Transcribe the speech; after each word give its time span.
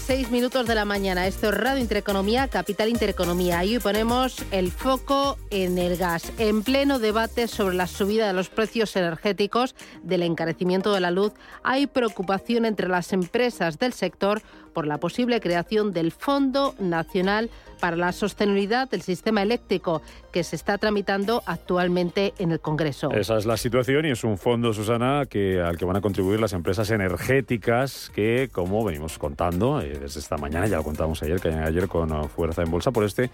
6 0.00 0.30
minutos 0.30 0.66
de 0.66 0.74
la 0.74 0.84
mañana. 0.84 1.26
Esto 1.26 1.50
es 1.50 1.56
Radio 1.56 1.80
Intereconomía, 1.80 2.48
Capital 2.48 2.88
Intereconomía. 2.88 3.64
Y 3.64 3.76
hoy 3.76 3.82
ponemos 3.82 4.44
el 4.50 4.70
foco 4.70 5.36
en 5.50 5.78
el 5.78 5.96
gas. 5.96 6.32
En 6.38 6.62
pleno 6.62 6.98
debate 6.98 7.46
sobre 7.46 7.74
la 7.76 7.86
subida 7.86 8.26
de 8.26 8.32
los 8.32 8.48
precios 8.48 8.96
energéticos, 8.96 9.74
del 10.02 10.22
encarecimiento 10.22 10.94
de 10.94 11.00
la 11.00 11.10
luz, 11.10 11.32
hay 11.62 11.86
preocupación 11.86 12.64
entre 12.64 12.88
las 12.88 13.12
empresas 13.12 13.78
del 13.78 13.92
sector 13.92 14.42
por 14.72 14.86
la 14.86 14.98
posible 14.98 15.40
creación 15.40 15.92
del 15.92 16.12
Fondo 16.12 16.74
Nacional 16.78 17.50
para 17.80 17.96
la 17.96 18.12
Sostenibilidad 18.12 18.88
del 18.88 19.02
Sistema 19.02 19.42
Eléctrico, 19.42 20.02
que 20.32 20.44
se 20.44 20.54
está 20.54 20.78
tramitando 20.78 21.42
actualmente 21.46 22.34
en 22.38 22.52
el 22.52 22.60
Congreso. 22.60 23.10
Esa 23.10 23.38
es 23.38 23.46
la 23.46 23.56
situación 23.56 24.04
y 24.04 24.10
es 24.10 24.22
un 24.22 24.38
fondo, 24.38 24.72
Susana, 24.72 25.24
que, 25.28 25.60
al 25.60 25.78
que 25.78 25.86
van 25.86 25.96
a 25.96 26.00
contribuir 26.00 26.40
las 26.40 26.52
empresas 26.52 26.90
energéticas 26.90 28.12
que, 28.14 28.50
como 28.52 28.84
venimos 28.84 29.18
contando 29.18 29.80
desde 29.98 30.20
esta 30.20 30.36
mañana, 30.36 30.66
ya 30.66 30.76
lo 30.76 30.84
contamos 30.84 31.22
ayer, 31.22 31.40
que 31.40 31.48
ayer 31.48 31.88
con 31.88 32.12
uh, 32.12 32.28
fuerza 32.28 32.62
en 32.62 32.70
bolsa 32.70 32.90
por 32.90 33.04
este 33.04 33.30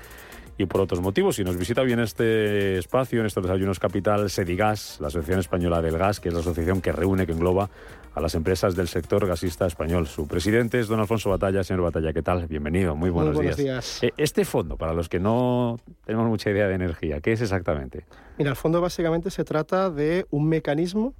y 0.59 0.66
por 0.66 0.80
otros 0.80 1.01
motivos. 1.01 1.37
Si 1.37 1.45
nos 1.45 1.56
visita 1.56 1.82
bien 1.82 2.01
este 2.01 2.79
espacio, 2.79 3.20
en 3.20 3.27
estos 3.27 3.42
desayunos 3.42 3.79
capital, 3.79 4.30
Sedigas, 4.30 4.98
la 5.01 5.09
Asociación 5.09 5.41
Española 5.41 5.82
del 5.82 5.98
Gas, 5.98 6.20
que 6.20 6.29
es 6.29 6.34
la 6.34 6.41
asociación 6.41 6.80
que 6.80 6.92
reúne, 6.92 7.27
que 7.27 7.32
engloba 7.32 7.69
a 8.15 8.20
las 8.20 8.34
empresas 8.34 8.74
del 8.74 8.88
sector 8.88 9.27
gasista 9.27 9.66
español. 9.66 10.06
Su 10.06 10.27
presidente 10.27 10.80
es 10.80 10.88
don 10.88 10.98
Alfonso 10.98 11.29
Batalla. 11.29 11.63
Señor 11.63 11.82
Batalla, 11.82 12.15
¿qué 12.15 12.23
tal? 12.23 12.46
Bienvenido, 12.46 12.96
muy 12.96 13.10
buenos, 13.10 13.35
muy 13.35 13.45
buenos 13.45 13.59
días. 13.59 14.02
Eh, 14.02 14.13
este 14.16 14.46
fondo, 14.46 14.79
para 14.79 14.95
los 14.95 15.10
que 15.10 15.20
no 15.20 15.79
tenemos 16.07 16.26
mucha 16.26 16.51
idea 16.51 16.66
de 16.66 16.74
energía, 16.74 17.20
¿qué 17.20 17.32
es 17.32 17.43
exactamente? 17.43 18.07
Mira, 18.38 18.48
el 18.51 18.57
fondo 18.57 18.80
básicamente 18.80 19.30
se 19.30 19.45
trata 19.45 19.91
de 19.91 20.24
un 20.30 20.48
mecanismo 20.48 21.13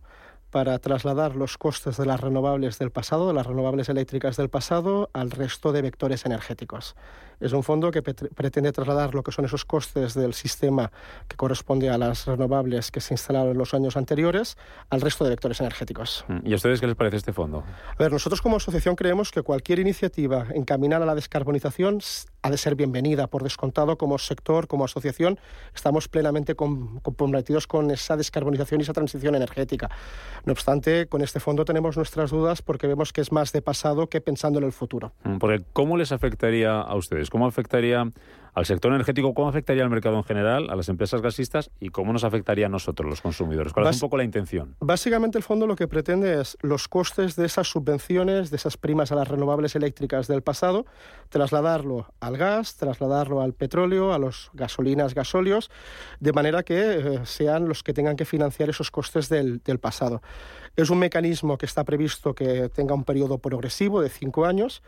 para 0.57 0.79
trasladar 0.79 1.37
los 1.37 1.59
costes 1.59 1.99
de 1.99 2.07
las 2.07 2.19
renovables 2.19 2.79
del 2.79 2.91
pasado, 2.91 3.29
de 3.29 3.35
las 3.35 3.47
renovables 3.47 3.91
eléctricas 3.91 4.39
del 4.39 4.49
pasado, 4.49 5.11
al 5.13 5.31
resto 5.31 5.71
de 5.71 5.83
vectores 5.83 6.25
energéticos. 6.25 6.97
Es 7.41 7.53
un 7.53 7.63
fondo 7.63 7.91
que 7.91 8.03
pretende 8.03 8.73
trasladar 8.73 9.15
lo 9.15 9.23
que 9.23 9.31
son 9.31 9.45
esos 9.45 9.67
costes 9.67 10.15
del 10.15 10.33
sistema 10.33 10.91
que 11.29 11.37
corresponde 11.37 11.91
a 11.91 11.99
las 11.99 12.25
renovables 12.25 12.91
que 12.91 13.03
se 13.03 13.13
instalaron 13.13 13.51
en 13.51 13.59
los 13.59 13.75
años 13.75 13.99
anteriores 13.99 14.57
al 14.89 15.03
resto 15.03 15.25
de 15.25 15.31
vectores 15.31 15.61
energéticos. 15.61 16.25
Mm, 16.29 16.47
¿Y 16.47 16.53
a 16.55 16.57
ustedes 16.57 16.81
qué 16.81 16.87
les 16.87 16.97
parece 16.97 17.19
este 17.19 17.35
fondo? 17.35 17.63
A 17.89 18.03
ver, 18.03 18.11
nosotros 18.11 18.41
como 18.41 18.57
asociación 18.57 18.97
creemos 18.97 19.33
que 19.33 19.43
cualquier 19.43 19.81
iniciativa 19.81 20.47
encaminada 20.55 21.05
a 21.05 21.07
la 21.07 21.15
descarbonización 21.15 21.99
ha 22.41 22.51
de 22.51 22.57
ser 22.57 22.75
bienvenida. 22.77 23.27
Por 23.27 23.43
descontado, 23.43 23.99
como 23.99 24.17
sector, 24.19 24.67
como 24.67 24.87
asociación, 24.87 25.39
estamos 25.75 26.09
plenamente 26.09 26.55
comprometidos 26.55 27.67
con 27.67 27.91
esa 27.91 28.17
descarbonización 28.17 28.81
y 28.81 28.85
esa 28.85 28.95
transición 28.95 29.35
energética. 29.35 29.91
No 30.47 30.53
obstante, 30.53 31.09
con 31.09 31.23
este 31.23 31.41
fondo 31.41 31.65
tenemos 31.65 31.97
nuestras 31.97 32.31
dudas 32.31 32.63
porque 32.63 32.87
vemos 32.87 33.13
que 33.13 33.21
es 33.21 33.33
más 33.33 33.53
de 33.53 33.63
pasado 33.63 34.07
que 34.07 34.21
pensando 34.21 34.61
en 34.61 34.65
el 34.65 34.73
futuro. 34.73 35.13
Mm, 35.25 35.39
¿cómo 35.73 35.97
les 35.97 36.13
afectaría 36.13 36.81
a 36.81 36.95
ustedes? 36.95 37.31
¿Cómo 37.31 37.49
afectaría 37.49 38.05
al 38.57 38.65
sector 38.65 38.91
energético? 38.91 39.35
¿Cómo 39.35 39.49
afectaría 39.51 39.85
al 39.85 39.91
mercado 39.91 40.17
en 40.17 40.25
general, 40.25 40.71
a 40.71 40.77
las 40.77 40.89
empresas 40.89 41.21
gasistas 41.21 41.71
y 41.79 41.91
cómo 41.91 42.13
nos 42.15 42.25
afectaría 42.25 42.67
a 42.67 42.69
nosotros, 42.71 43.09
los 43.09 43.21
consumidores? 43.21 43.75
¿Cuál 43.75 43.87
es 43.87 43.97
un 43.97 44.01
poco 44.01 44.17
la 44.17 44.25
intención? 44.25 44.75
Básicamente 44.81 45.37
el 45.37 45.45
fondo 45.45 45.67
lo 45.67 45.77
que 45.77 45.87
pretende 45.87 46.41
es 46.41 46.57
los 46.63 46.89
costes 46.89 47.37
de 47.37 47.45
esas 47.45 47.69
subvenciones, 47.69 48.51
de 48.51 48.57
esas 48.57 48.79
primas 48.79 49.13
a 49.13 49.15
las 49.15 49.29
renovables 49.29 49.77
eléctricas 49.77 50.27
del 50.27 50.43
pasado, 50.43 50.87
trasladarlo 51.29 52.07
al 52.19 52.39
gas, 52.39 52.77
trasladarlo 52.77 53.43
al 53.43 53.53
petróleo, 53.53 54.15
a 54.15 54.19
los 54.19 54.51
gasolinas, 54.55 55.15
gasóleos, 55.15 55.71
de 56.19 56.33
manera 56.33 56.63
que 56.63 56.77
eh, 56.77 57.21
sean 57.25 57.69
los 57.69 57.83
que 57.83 57.93
tengan 57.93 58.17
que 58.17 58.25
financiar 58.25 58.71
esos 58.71 58.91
costes 58.91 59.29
del, 59.29 59.63
del 59.65 59.79
pasado. 59.79 60.23
Es 60.77 60.89
un 60.89 60.99
mecanismo 60.99 61.59
que 61.59 61.67
está 61.67 61.85
previsto 61.85 62.35
que 62.35 62.71
tenga 62.71 62.95
un 62.95 63.05
periodo 63.05 63.37
progresivo 63.37 64.01
de 64.01 64.09
cinco 64.09 64.47
años 64.47 64.83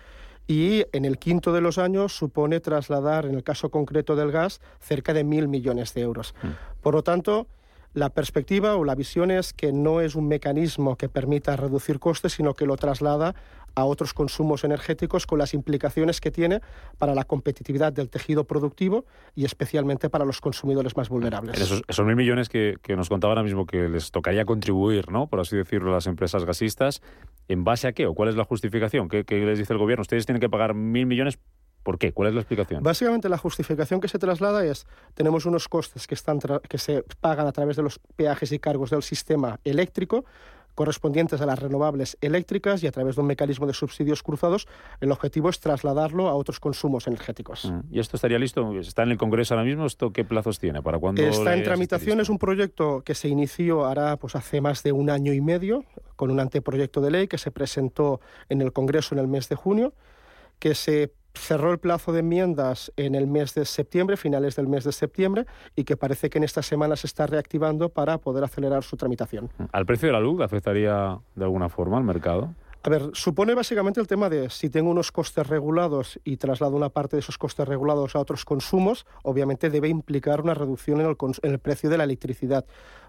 y 0.48 0.86
en 0.92 1.04
el 1.04 1.18
quinto 1.18 1.52
de 1.52 1.60
los 1.60 1.78
años 1.78 2.16
supone 2.16 2.58
trasladar, 2.58 3.26
en 3.26 3.34
el 3.34 3.44
caso 3.44 3.70
concreto 3.70 4.16
del 4.16 4.32
gas, 4.32 4.60
cerca 4.80 5.12
de 5.12 5.22
mil 5.22 5.46
millones 5.46 5.92
de 5.92 6.00
euros. 6.00 6.34
Mm. 6.42 6.48
Por 6.80 6.94
lo 6.94 7.02
tanto, 7.02 7.46
la 7.92 8.08
perspectiva 8.08 8.76
o 8.76 8.84
la 8.84 8.94
visión 8.94 9.30
es 9.30 9.52
que 9.52 9.72
no 9.72 10.00
es 10.00 10.14
un 10.14 10.26
mecanismo 10.26 10.96
que 10.96 11.08
permita 11.08 11.56
reducir 11.56 11.98
costes, 11.98 12.32
sino 12.32 12.54
que 12.54 12.64
lo 12.64 12.76
traslada 12.76 13.34
a 13.74 13.84
otros 13.84 14.14
consumos 14.14 14.64
energéticos 14.64 15.26
con 15.26 15.38
las 15.38 15.54
implicaciones 15.54 16.20
que 16.20 16.30
tiene 16.30 16.60
para 16.98 17.14
la 17.14 17.24
competitividad 17.24 17.92
del 17.92 18.10
tejido 18.10 18.44
productivo 18.44 19.04
y 19.34 19.44
especialmente 19.44 20.10
para 20.10 20.24
los 20.24 20.40
consumidores 20.40 20.96
más 20.96 21.08
vulnerables. 21.08 21.60
Esos, 21.60 22.06
mil 22.06 22.16
millones 22.16 22.48
que, 22.48 22.78
nos 22.96 23.08
contaba 23.08 23.32
ahora 23.32 23.42
mismo 23.42 23.66
que 23.66 23.88
les 23.88 24.10
tocaría 24.10 24.44
contribuir, 24.44 25.10
¿no? 25.10 25.26
por 25.26 25.40
así 25.40 25.56
decirlo, 25.56 25.90
a 25.90 25.94
las 25.94 26.06
empresas 26.06 26.44
gasistas, 26.44 27.02
¿en 27.48 27.64
base 27.64 27.88
a 27.88 27.92
qué 27.92 28.06
o 28.06 28.14
cuál 28.14 28.28
es 28.28 28.36
la 28.36 28.44
justificación? 28.44 29.08
¿Qué, 29.08 29.24
qué 29.24 29.38
les 29.38 29.58
dice 29.58 29.72
el 29.72 29.78
gobierno? 29.78 30.02
Ustedes 30.02 30.26
tienen 30.26 30.40
que 30.40 30.48
pagar 30.48 30.74
mil 30.74 31.06
millones 31.06 31.38
¿Por 31.88 31.98
qué? 31.98 32.12
¿Cuál 32.12 32.28
es 32.28 32.34
la 32.34 32.40
explicación? 32.40 32.82
Básicamente 32.82 33.30
la 33.30 33.38
justificación 33.38 33.98
que 33.98 34.08
se 34.08 34.18
traslada 34.18 34.62
es 34.62 34.86
tenemos 35.14 35.46
unos 35.46 35.68
costes 35.68 36.06
que, 36.06 36.14
están 36.14 36.38
que 36.68 36.76
se 36.76 37.02
pagan 37.20 37.46
a 37.46 37.52
través 37.52 37.76
de 37.76 37.82
los 37.82 37.98
peajes 38.14 38.52
y 38.52 38.58
cargos 38.58 38.90
del 38.90 39.02
sistema 39.02 39.58
eléctrico 39.64 40.26
correspondientes 40.78 41.40
a 41.40 41.46
las 41.46 41.58
renovables 41.58 42.16
eléctricas 42.20 42.84
y 42.84 42.86
a 42.86 42.92
través 42.92 43.16
de 43.16 43.22
un 43.22 43.26
mecanismo 43.26 43.66
de 43.66 43.72
subsidios 43.72 44.22
cruzados, 44.22 44.68
el 45.00 45.10
objetivo 45.10 45.48
es 45.48 45.58
trasladarlo 45.58 46.28
a 46.28 46.34
otros 46.36 46.60
consumos 46.60 47.08
energéticos. 47.08 47.64
Mm. 47.64 47.80
¿Y 47.90 47.98
esto 47.98 48.16
estaría 48.16 48.38
listo? 48.38 48.78
¿Está 48.78 49.02
en 49.02 49.10
el 49.10 49.18
Congreso 49.18 49.54
ahora 49.54 49.64
mismo? 49.64 49.86
¿Esto 49.86 50.12
qué 50.12 50.24
plazos 50.24 50.60
tiene? 50.60 50.80
¿Para 50.80 51.00
cuándo? 51.00 51.20
Está 51.20 51.56
en 51.56 51.64
tramitación, 51.64 52.20
es 52.20 52.28
un 52.28 52.38
proyecto 52.38 53.02
que 53.04 53.16
se 53.16 53.26
inició 53.26 53.86
ahora 53.86 54.18
pues, 54.18 54.36
hace 54.36 54.60
más 54.60 54.84
de 54.84 54.92
un 54.92 55.10
año 55.10 55.32
y 55.32 55.40
medio, 55.40 55.84
con 56.14 56.30
un 56.30 56.38
anteproyecto 56.38 57.00
de 57.00 57.10
ley 57.10 57.26
que 57.26 57.38
se 57.38 57.50
presentó 57.50 58.20
en 58.48 58.62
el 58.62 58.72
Congreso 58.72 59.16
en 59.16 59.18
el 59.18 59.26
mes 59.26 59.48
de 59.48 59.56
junio, 59.56 59.94
que 60.60 60.76
se 60.76 61.12
cerró 61.38 61.72
el 61.72 61.78
plazo 61.78 62.12
de 62.12 62.20
enmiendas 62.20 62.92
en 62.96 63.14
el 63.14 63.26
mes 63.26 63.54
de 63.54 63.64
septiembre, 63.64 64.16
finales 64.16 64.56
del 64.56 64.68
mes 64.68 64.84
de 64.84 64.92
septiembre, 64.92 65.46
y 65.76 65.84
que 65.84 65.96
parece 65.96 66.30
que 66.30 66.38
en 66.38 66.44
esta 66.44 66.62
semana 66.62 66.96
se 66.96 67.06
está 67.06 67.26
reactivando 67.26 67.88
para 67.88 68.18
poder 68.18 68.44
acelerar 68.44 68.82
su 68.82 68.96
tramitación. 68.96 69.50
¿Al 69.72 69.86
precio 69.86 70.08
de 70.08 70.12
la 70.12 70.20
luz 70.20 70.40
afectaría 70.40 71.18
de 71.34 71.44
alguna 71.44 71.68
forma 71.68 71.98
al 71.98 72.04
mercado? 72.04 72.54
A 72.82 72.90
ver, 72.90 73.10
supone 73.12 73.54
básicamente 73.54 74.00
el 74.00 74.06
tema 74.06 74.28
de 74.28 74.50
si 74.50 74.70
tengo 74.70 74.90
unos 74.90 75.10
costes 75.10 75.46
regulados 75.46 76.20
y 76.24 76.36
traslado 76.36 76.76
una 76.76 76.90
parte 76.90 77.16
de 77.16 77.20
esos 77.20 77.36
costes 77.36 77.66
regulados 77.66 78.14
a 78.14 78.20
otros 78.20 78.44
consumos, 78.44 79.04
obviamente 79.24 79.68
debe 79.68 79.88
implicar 79.88 80.40
una 80.40 80.54
reducción 80.54 81.00
en 81.00 81.06
el, 81.06 81.16
en 81.42 81.50
el 81.50 81.58
precio 81.58 81.90
de 81.90 81.98
la 81.98 82.04
electricidad 82.04 82.64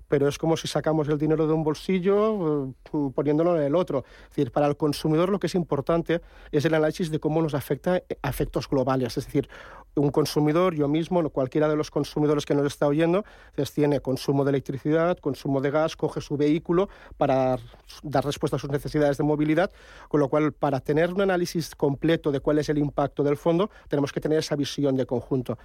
pero 0.10 0.28
es 0.28 0.38
como 0.38 0.58
si 0.58 0.68
sacamos 0.68 1.08
el 1.08 1.18
dinero 1.18 1.48
de 1.48 1.54
un 1.54 1.64
bolsillo 1.64 2.68
eh, 2.92 3.10
poniéndolo 3.16 3.56
en 3.56 3.64
el 3.64 3.76
otro. 3.76 4.04
Es 4.24 4.30
decir, 4.30 4.52
para 4.52 4.68
el 4.68 4.76
consumidor 4.76 5.30
lo 5.30 5.40
que 5.40 5.48
es 5.48 5.56
importante 5.56 6.22
es 6.52 6.66
el 6.66 6.74
análisis 6.74 7.10
de 7.12 7.20
cómo 7.20 7.42
nos 7.42 7.54
afecta 7.54 8.02
a 8.22 8.30
efectos 8.30 8.68
globales. 8.68 9.18
Es 9.18 9.26
decir, 9.26 9.48
un 9.96 10.12
consumidor, 10.12 10.76
yo 10.76 10.88
mismo, 10.88 11.28
cualquiera 11.30 11.68
de 11.68 11.76
los 11.76 11.92
consumidores 11.92 12.46
que 12.46 12.56
nos 12.56 12.66
está 12.66 12.88
oyendo, 12.88 13.26
pues, 13.56 13.72
tiene 13.72 14.00
consumo 14.00 14.44
de 14.44 14.52
electricidad, 14.52 15.18
consumo 15.18 15.62
de 15.62 15.72
gas, 15.72 15.96
coge 15.96 16.22
su 16.22 16.38
vehículo 16.38 16.90
para 17.18 17.58
dar 18.04 18.26
respuesta 18.26 18.58
a 18.58 18.60
sus 18.60 18.70
necesidades 18.70 19.18
de 19.18 19.24
movilidad, 19.24 19.72
con 20.08 20.20
lo 20.20 20.30
cual 20.30 20.54
para 20.54 20.80
tener 20.80 21.14
un 21.14 21.22
análisis 21.22 21.76
completo 21.76 22.32
de 22.32 22.40
cuál 22.40 22.60
es 22.60 22.70
el 22.70 22.78
impacto 22.78 23.24
del 23.24 23.38
fondo, 23.38 23.70
tenemos 23.88 24.12
que 24.12 24.22
tener 24.22 24.40
esa 24.40 24.56
visión 24.56 24.96
de 24.96 25.06
conjunto. 25.06 25.58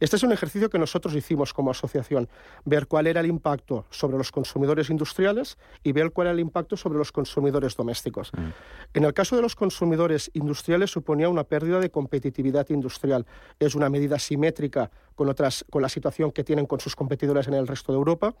Este 0.00 0.16
es 0.16 0.22
un 0.22 0.32
ejercicio 0.32 0.70
que 0.70 0.78
nosotros 0.78 1.14
hicimos 1.14 1.52
como 1.52 1.70
asociación, 1.70 2.28
ver 2.64 2.86
cuál 2.86 3.06
era 3.06 3.20
el 3.20 3.26
impacto 3.26 3.84
sobre 3.92 4.18
los 4.18 4.32
consumidores 4.32 4.90
industriales 4.90 5.58
y 5.82 5.92
ver 5.92 6.10
cuál 6.10 6.26
era 6.26 6.34
el 6.34 6.40
impacto 6.40 6.76
sobre 6.76 6.98
los 6.98 7.12
consumidores 7.12 7.76
domésticos. 7.76 8.32
Mm. 8.32 8.50
En 8.94 9.04
el 9.04 9.14
caso 9.14 9.36
de 9.36 9.42
los 9.42 9.54
consumidores 9.54 10.30
industriales 10.34 10.90
suponía 10.90 11.28
una 11.28 11.44
pérdida 11.44 11.78
de 11.78 11.90
competitividad 11.90 12.68
industrial. 12.70 13.26
Es 13.60 13.74
una 13.74 13.88
medida 13.88 14.18
simétrica 14.18 14.90
con, 15.14 15.28
otras, 15.28 15.64
con 15.70 15.82
la 15.82 15.88
situación 15.88 16.32
que 16.32 16.44
tienen 16.44 16.66
con 16.66 16.80
sus 16.80 16.96
competidores 16.96 17.46
en 17.48 17.54
el 17.54 17.68
resto 17.68 17.92
de 17.92 17.98
Europa. 17.98 18.34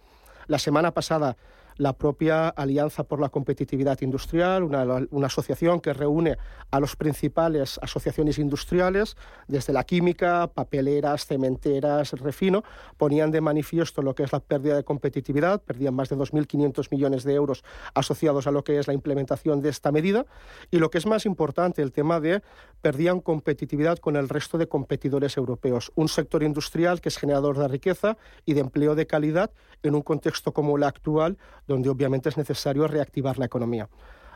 La 0.48 0.58
semana 0.58 0.90
pasada 0.90 1.36
la 1.76 1.92
propia 1.92 2.48
Alianza 2.48 3.04
por 3.04 3.20
la 3.20 3.28
Competitividad 3.28 4.00
Industrial, 4.00 4.62
una, 4.62 5.26
asociación 5.26 5.80
que 5.80 5.92
reúne 5.92 6.36
a 6.70 6.80
las 6.80 6.96
principales 6.96 7.78
asociaciones 7.82 8.38
industriales, 8.38 9.16
desde 9.48 9.72
la 9.72 9.84
química, 9.84 10.48
papeleras, 10.48 11.26
cementeras, 11.26 12.12
refino, 12.12 12.62
ponían 12.96 13.30
de 13.30 13.40
manifiesto 13.40 14.02
lo 14.02 14.14
que 14.14 14.24
es 14.24 14.32
la 14.32 14.40
pérdida 14.40 14.76
de 14.76 14.84
competitividad, 14.84 15.62
perdían 15.62 15.94
más 15.94 16.08
de 16.08 16.16
2.500 16.16 16.88
millones 16.90 17.24
de 17.24 17.34
euros 17.34 17.64
asociados 17.94 18.46
a 18.46 18.50
lo 18.50 18.64
que 18.64 18.78
es 18.78 18.86
la 18.86 18.94
implementación 18.94 19.60
de 19.60 19.68
esta 19.68 19.92
medida, 19.92 20.26
y 20.70 20.78
lo 20.78 20.90
que 20.90 20.98
es 20.98 21.06
más 21.06 21.26
importante, 21.26 21.82
el 21.82 21.92
tema 21.92 22.20
de 22.20 22.42
perdían 22.80 23.20
competitividad 23.20 23.98
con 23.98 24.16
el 24.16 24.28
resto 24.28 24.58
de 24.58 24.68
competidores 24.68 25.36
europeos. 25.36 25.92
Un 25.94 26.08
sector 26.08 26.42
industrial 26.42 27.00
que 27.00 27.08
es 27.08 27.16
generador 27.16 27.58
de 27.58 27.68
riqueza 27.68 28.16
y 28.44 28.54
de 28.54 28.60
empleo 28.60 28.94
de 28.94 29.06
calidad 29.06 29.50
en 29.82 29.94
un 29.94 30.02
contexto 30.02 30.52
como 30.52 30.76
el 30.76 30.82
actual, 30.82 31.38
donde 31.72 31.88
obviamente 31.88 32.28
es 32.28 32.36
necesario 32.36 32.86
reactivar 32.86 33.38
la 33.38 33.46
economía. 33.46 33.88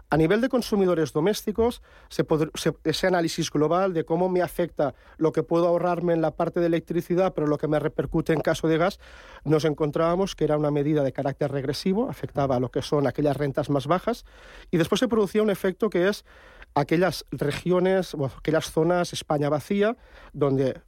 A 0.09 0.17
nivel 0.17 0.41
de 0.41 0.49
consumidores 0.49 1.13
domésticos, 1.13 1.83
ese 2.85 3.07
análisis 3.09 3.51
global 3.51 3.93
de 3.93 4.05
cómo 4.05 4.29
me 4.29 4.41
afecta 4.41 4.95
lo 5.17 5.33
que 5.33 5.43
puedo 5.43 5.67
ahorrarme 5.67 6.13
en 6.13 6.23
la 6.23 6.31
parte 6.31 6.61
de 6.61 6.67
electricidad, 6.67 7.35
pero 7.35 7.49
lo 7.49 7.59
que 7.59 7.67
me 7.67 7.81
repercute 7.81 8.33
en 8.33 8.41
caso 8.41 8.69
de 8.69 8.79
gas, 8.79 9.01
nos 9.45 9.65
encontrábamos 9.65 10.37
que 10.37 10.45
era 10.45 10.57
una 10.57 10.71
medida 10.71 11.03
de 11.03 11.13
carácter 11.13 11.51
regresivo, 11.51 12.09
afectaba 12.09 12.55
a 12.55 12.61
lo 12.61 12.71
que 12.71 12.83
son 12.83 13.09
aquellas 13.09 13.37
rentas 13.37 13.69
más 13.69 13.89
bajas, 13.89 14.25
y 14.71 14.77
después 14.77 15.01
se 15.01 15.09
producía 15.09 15.43
un 15.43 15.51
efecto 15.51 15.91
que 15.91 16.07
es 16.07 16.25
aquellas 16.75 17.25
regiones, 17.33 18.15
aquellas 18.39 18.71
zonas 18.71 19.13
España 19.13 19.49
vacía, 19.49 19.97
donde 20.33 20.83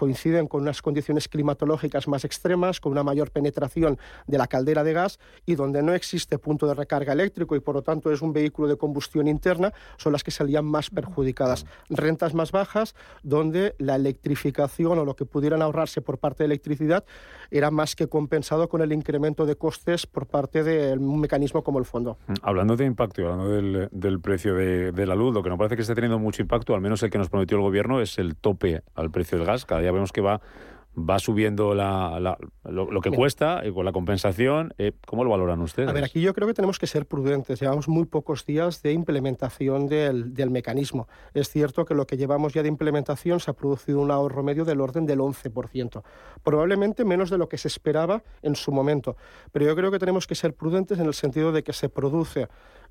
coinciden 0.00 0.48
con 0.48 0.62
unas 0.62 0.80
condiciones 0.80 1.28
climatológicas 1.28 2.08
más 2.08 2.24
extremas, 2.24 2.80
con 2.80 2.92
una 2.92 3.02
mayor 3.02 3.30
penetración 3.30 3.98
de 4.26 4.38
la 4.38 4.46
caldera 4.46 4.82
de 4.82 4.94
gas 4.94 5.18
y 5.44 5.56
donde 5.56 5.82
no 5.82 5.92
existe 5.92 6.38
punto 6.38 6.66
de 6.66 6.72
recarga 6.72 7.12
eléctrico 7.12 7.54
y 7.54 7.60
por 7.60 7.74
lo 7.74 7.82
tanto 7.82 8.10
es 8.10 8.22
un 8.22 8.32
vehículo 8.32 8.66
de 8.66 8.78
combustión 8.78 9.28
interna, 9.28 9.74
son 9.98 10.12
las 10.12 10.24
que 10.24 10.30
salían 10.30 10.64
más 10.64 10.88
perjudicadas. 10.88 11.66
Rentas 11.90 12.32
más 12.32 12.50
bajas, 12.50 12.94
donde 13.22 13.74
la 13.76 13.96
electrificación 13.96 14.98
o 14.98 15.04
lo 15.04 15.14
que 15.16 15.26
pudieran 15.26 15.60
ahorrarse 15.60 16.00
por 16.00 16.16
parte 16.16 16.44
de 16.44 16.46
electricidad 16.46 17.04
era 17.50 17.70
más 17.70 17.94
que 17.94 18.06
compensado 18.06 18.70
con 18.70 18.80
el 18.80 18.94
incremento 18.94 19.44
de 19.44 19.56
costes 19.56 20.06
por 20.06 20.26
parte 20.26 20.64
de 20.64 20.94
un 20.94 21.20
mecanismo 21.20 21.62
como 21.62 21.78
el 21.78 21.84
fondo. 21.84 22.16
Mm, 22.26 22.34
hablando 22.40 22.74
de 22.74 22.86
impacto 22.86 23.20
hablando 23.26 23.50
del, 23.50 24.20
precio 24.20 24.54
de, 24.54 25.06
la 25.06 25.14
luz, 25.14 25.34
lo 25.34 25.42
que 25.42 25.50
no 25.50 25.58
parece 25.58 25.76
que 25.76 25.82
esté 25.82 25.94
teniendo 25.94 26.18
mucho 26.18 26.40
impacto, 26.40 26.74
al 26.74 26.80
menos 26.80 27.02
el 27.02 27.10
que 27.10 27.18
nos 27.18 27.28
prometió 27.28 27.58
el 27.58 27.62
gobierno, 27.62 28.00
es 28.00 28.18
el 28.18 28.36
tope 28.36 28.82
al 28.94 29.10
precio 29.10 29.36
del 29.36 29.46
gas. 29.46 29.66
Cada 29.66 29.82
vemos 29.92 30.12
que 30.12 30.20
va 30.20 30.40
va 30.96 31.18
subiendo 31.18 31.74
la, 31.74 32.38
lo, 32.64 33.00
que 33.00 33.10
cuesta 33.10 33.62
y 33.64 33.72
con 33.72 33.84
la 33.84 33.92
compensación. 33.92 34.74
Eh, 34.78 34.92
¿Cómo 35.06 35.24
lo 35.24 35.30
valoran 35.30 35.60
ustedes? 35.60 35.88
A 35.88 35.92
ver, 35.92 36.04
aquí 36.04 36.20
yo 36.20 36.34
creo 36.34 36.48
que 36.48 36.54
tenemos 36.54 36.78
que 36.78 36.86
ser 36.86 37.06
prudentes. 37.06 37.60
Llevamos 37.60 37.88
muy 37.88 38.06
pocos 38.06 38.44
días 38.44 38.82
de 38.82 38.92
implementación 38.92 39.86
del, 39.86 40.34
del, 40.34 40.50
mecanismo. 40.50 41.08
Es 41.32 41.48
cierto 41.48 41.84
que 41.84 41.94
lo 41.94 42.06
que 42.06 42.16
llevamos 42.16 42.52
ya 42.52 42.62
de 42.62 42.68
implementación 42.68 43.40
se 43.40 43.50
ha 43.50 43.54
producido 43.54 44.00
un 44.00 44.10
ahorro 44.10 44.42
medio 44.42 44.64
del 44.64 44.80
orden 44.80 45.06
del 45.06 45.20
11%. 45.20 46.02
Probablemente 46.42 47.04
menos 47.04 47.30
de 47.30 47.38
lo 47.38 47.48
que 47.48 47.58
se 47.58 47.68
esperaba 47.68 48.22
en 48.42 48.56
su 48.56 48.72
momento. 48.72 49.16
Pero 49.52 49.66
yo 49.66 49.76
creo 49.76 49.90
que 49.90 49.98
tenemos 49.98 50.26
que 50.26 50.34
ser 50.34 50.54
prudentes 50.54 50.98
en 50.98 51.06
el 51.06 51.14
sentido 51.14 51.52
de 51.52 51.62
que 51.62 51.72
se 51.72 51.88
produce 51.88 52.48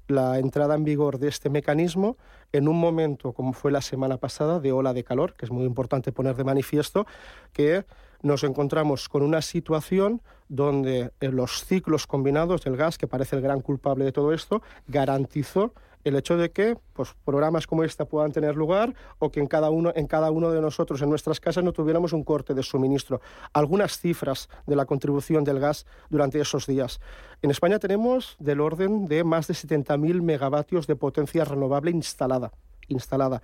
la 0.09 0.39
entrada 0.39 0.75
en 0.75 0.83
vigor 0.83 1.19
de 1.19 1.27
este 1.27 1.49
mecanismo 1.49 2.17
en 2.51 2.67
un 2.67 2.79
momento, 2.79 3.33
como 3.33 3.53
fue 3.53 3.71
la 3.71 3.81
semana 3.81 4.17
pasada, 4.17 4.59
de 4.59 4.71
ola 4.71 4.93
de 4.93 5.03
calor, 5.03 5.33
que 5.35 5.45
es 5.45 5.51
muy 5.51 5.65
importante 5.65 6.11
poner 6.11 6.35
de 6.35 6.43
manifiesto, 6.43 7.05
que 7.53 7.85
nos 8.21 8.43
encontramos 8.43 9.07
con 9.07 9.21
una 9.21 9.41
situación 9.41 10.21
donde 10.49 11.11
eh, 11.21 11.29
los 11.29 11.63
ciclos 11.63 12.07
combinados 12.07 12.63
del 12.63 12.75
gas, 12.75 12.97
que 12.97 13.07
parece 13.07 13.35
el 13.35 13.41
gran 13.41 13.61
culpable 13.61 14.03
de 14.03 14.11
todo 14.11 14.33
esto, 14.33 14.61
garantizó 14.87 15.73
el 16.03 16.15
hecho 16.15 16.37
de 16.37 16.51
que 16.51 16.77
pues, 16.93 17.15
programas 17.25 17.67
como 17.67 17.83
este 17.83 18.05
puedan 18.05 18.31
tener 18.31 18.55
lugar 18.55 18.93
o 19.19 19.31
que 19.31 19.39
en 19.39 19.47
cada, 19.47 19.69
uno, 19.69 19.91
en 19.95 20.07
cada 20.07 20.31
uno 20.31 20.51
de 20.51 20.61
nosotros, 20.61 21.01
en 21.01 21.09
nuestras 21.09 21.39
casas, 21.39 21.63
no 21.63 21.73
tuviéramos 21.73 22.13
un 22.13 22.23
corte 22.23 22.53
de 22.53 22.63
suministro. 22.63 23.21
Algunas 23.53 23.99
cifras 23.99 24.49
de 24.65 24.75
la 24.75 24.85
contribución 24.85 25.43
del 25.43 25.59
gas 25.59 25.85
durante 26.09 26.39
esos 26.39 26.65
días. 26.65 26.99
En 27.41 27.51
España 27.51 27.79
tenemos 27.79 28.35
del 28.39 28.61
orden 28.61 29.07
de 29.07 29.23
más 29.23 29.47
de 29.47 29.53
70.000 29.53 30.21
megavatios 30.21 30.87
de 30.87 30.95
potencia 30.95 31.45
renovable 31.45 31.91
instalada. 31.91 32.51
instalada. 32.87 33.41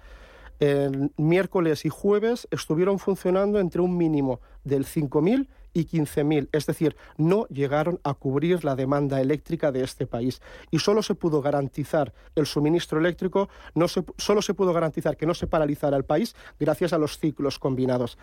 El 0.60 1.12
miércoles 1.18 1.84
y 1.84 1.90
jueves 1.90 2.48
estuvieron 2.50 2.98
funcionando 2.98 3.60
entre 3.60 3.82
un 3.82 3.98
mínimo 3.98 4.40
del 4.64 4.86
5.000 4.86 5.48
y 5.76 5.86
15.000, 5.86 6.48
es 6.54 6.66
decir, 6.66 6.96
no 7.18 7.46
llegaron 7.50 8.00
a 8.04 8.14
cubrir 8.14 8.64
la 8.64 8.76
demanda 8.76 9.20
eléctrica 9.20 9.74
de 9.74 9.84
este 9.84 10.08
país. 10.08 10.42
Y 10.72 10.80
solo 10.80 11.04
se 11.04 11.16
pudo 11.16 11.42
garantizar 11.42 12.14
el 12.34 12.46
suministro 12.46 12.98
eléctrico, 12.98 13.50
no 13.76 13.90
se, 13.90 14.04
solo 14.18 14.42
se 14.42 14.54
pudo 14.54 14.72
garantizar 14.72 15.18
que 15.18 15.26
no 15.26 15.34
se 15.34 15.48
paralizara 15.48 15.98
el 15.98 16.06
país 16.06 16.34
gracias 16.58 16.94
a 16.94 16.98
los 16.98 17.20
ciclos 17.20 17.60
combinados. 17.60 18.18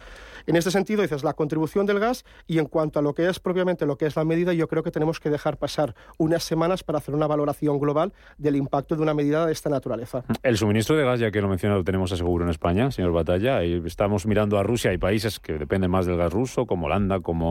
En 0.47 0.57
este 0.57 0.71
sentido, 0.71 1.03
dices 1.03 1.25
la 1.25 1.35
contribución 1.35 1.85
del 1.85 2.01
gas 2.01 2.25
y 2.47 2.59
en 2.59 2.65
cuanto 2.65 2.99
a 2.99 3.03
lo 3.03 3.15
que 3.15 3.29
es 3.29 3.39
propiamente 3.39 3.85
lo 3.85 3.99
que 3.99 4.07
es 4.07 4.17
la 4.17 4.25
medida, 4.25 4.55
yo 4.55 4.67
creo 4.67 4.83
que 4.83 4.91
tenemos 4.91 5.21
que 5.21 5.29
dejar 5.29 5.59
pasar 5.59 5.95
unas 6.17 6.43
semanas 6.43 6.83
para 6.83 6.99
hacer 6.99 7.15
una 7.15 7.27
valoración 7.27 7.79
global 7.79 8.15
del 8.39 8.57
impacto 8.57 8.97
de 8.97 9.03
una 9.03 9.13
medida 9.13 9.45
de 9.45 9.53
esta 9.53 9.69
naturaleza. 9.69 10.25
El 10.43 10.57
suministro 10.57 10.97
de 10.97 11.05
gas, 11.05 11.21
ya 11.21 11.31
que 11.31 11.43
lo 11.43 11.49
mencionado, 11.49 11.81
lo 11.81 11.85
tenemos 11.85 12.13
aseguro 12.13 12.45
en 12.45 12.51
España, 12.51 12.91
señor 12.91 13.13
Batalla. 13.13 13.63
Y 13.63 13.83
estamos 13.85 14.25
mirando 14.25 14.59
a 14.59 14.63
Rusia. 14.63 14.91
Hay 14.91 14.99
países 14.99 15.39
que 15.39 15.59
dependen 15.59 15.91
más 15.91 16.07
del 16.07 16.17
gas 16.17 16.33
ruso, 16.33 16.65
como 16.65 16.87
Holanda, 16.87 17.21
como 17.21 17.42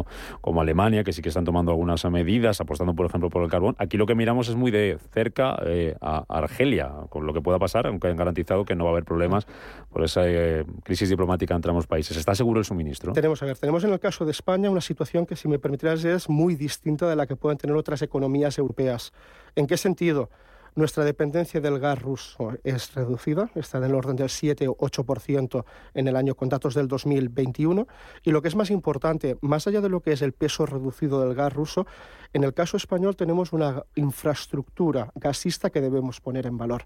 como, 0.42 0.62
Alemania, 0.62 1.04
que 1.04 1.14
sí 1.14 1.22
que 1.22 1.30
están 1.30 1.46
tomando 1.46 1.72
algunas 1.72 2.04
medidas, 2.06 2.62
apostando, 2.62 2.94
por 2.94 3.06
ejemplo, 3.06 3.30
por 3.30 3.44
el 3.44 3.50
carbón. 3.50 3.76
Aquí 3.78 3.98
lo 3.98 4.06
que 4.06 4.16
miramos 4.16 4.50
es 4.50 4.56
muy 4.56 4.72
de 4.72 4.98
cerca 5.12 5.58
eh, 5.66 5.96
a 6.02 6.26
Argelia, 6.30 6.92
con 7.10 7.26
lo 7.26 7.34
que 7.34 7.42
pueda 7.42 7.60
pasar, 7.60 7.88
aunque 7.88 8.08
han 8.08 8.18
garantizado 8.18 8.66
que 8.66 8.76
no 8.76 8.86
va 8.86 8.92
a 8.92 8.94
haber 8.94 9.06
problemas 9.06 9.48
por 9.90 10.04
esa 10.04 10.22
eh, 10.26 10.66
crisis 10.84 11.10
diplomática 11.10 11.56
entre 11.56 11.70
ambos 11.70 11.88
países. 11.88 12.18
¿Está 12.18 12.36
seguro 12.36 12.60
el 12.60 12.66
suministro? 12.66 13.14
Tenemos, 13.14 13.42
a 13.44 13.46
ver, 13.46 13.58
tenemos 13.58 13.84
en 13.84 13.94
el 13.94 14.00
caso 14.00 14.26
de 14.26 14.32
España 14.32 14.70
una 14.70 14.82
situación 14.82 15.26
que, 15.26 15.36
si 15.36 15.48
me 15.48 15.60
permitirás, 15.60 16.04
es 16.06 16.30
muy 16.30 16.56
distinta 16.56 17.10
de 17.10 17.16
la 17.16 17.28
que 17.28 17.36
pueden 17.36 17.58
tener 17.58 17.76
otras 17.76 18.02
economías 18.02 18.58
europeas. 18.58 19.14
¿En 19.56 19.68
qué 19.68 19.78
sentido? 19.78 20.30
Nuestra 20.74 21.04
dependencia 21.04 21.60
del 21.60 21.80
gas 21.80 22.02
ruso 22.02 22.54
es 22.64 22.94
reducida, 22.94 23.52
está 23.56 23.80
en 23.80 23.84
el 23.84 23.94
orden 23.94 24.16
del 24.16 24.30
7 24.30 24.70
o 24.70 24.78
8% 24.78 25.66
en 25.94 26.08
el 26.08 26.16
año 26.16 26.34
con 26.36 26.48
datos 26.48 26.76
del 26.76 26.88
2021. 26.88 27.88
Y 28.24 28.32
lo 28.32 28.42
que 28.42 28.48
es 28.48 28.56
más 28.56 28.72
importante, 28.72 29.38
más 29.42 29.68
allá 29.68 29.82
de 29.82 29.90
lo 29.90 30.00
que 30.00 30.14
es 30.14 30.22
el 30.22 30.32
peso 30.32 30.66
reducido 30.66 31.20
del 31.20 31.36
gas 31.36 31.52
ruso, 31.52 31.88
en 32.32 32.46
el 32.46 32.54
caso 32.54 32.78
español 32.78 33.18
tenemos 33.18 33.52
una 33.52 33.84
infraestructura 33.96 35.12
gasista 35.16 35.72
que 35.72 35.82
debemos 35.82 36.22
poner 36.22 36.46
en 36.48 36.58
valor. 36.58 36.86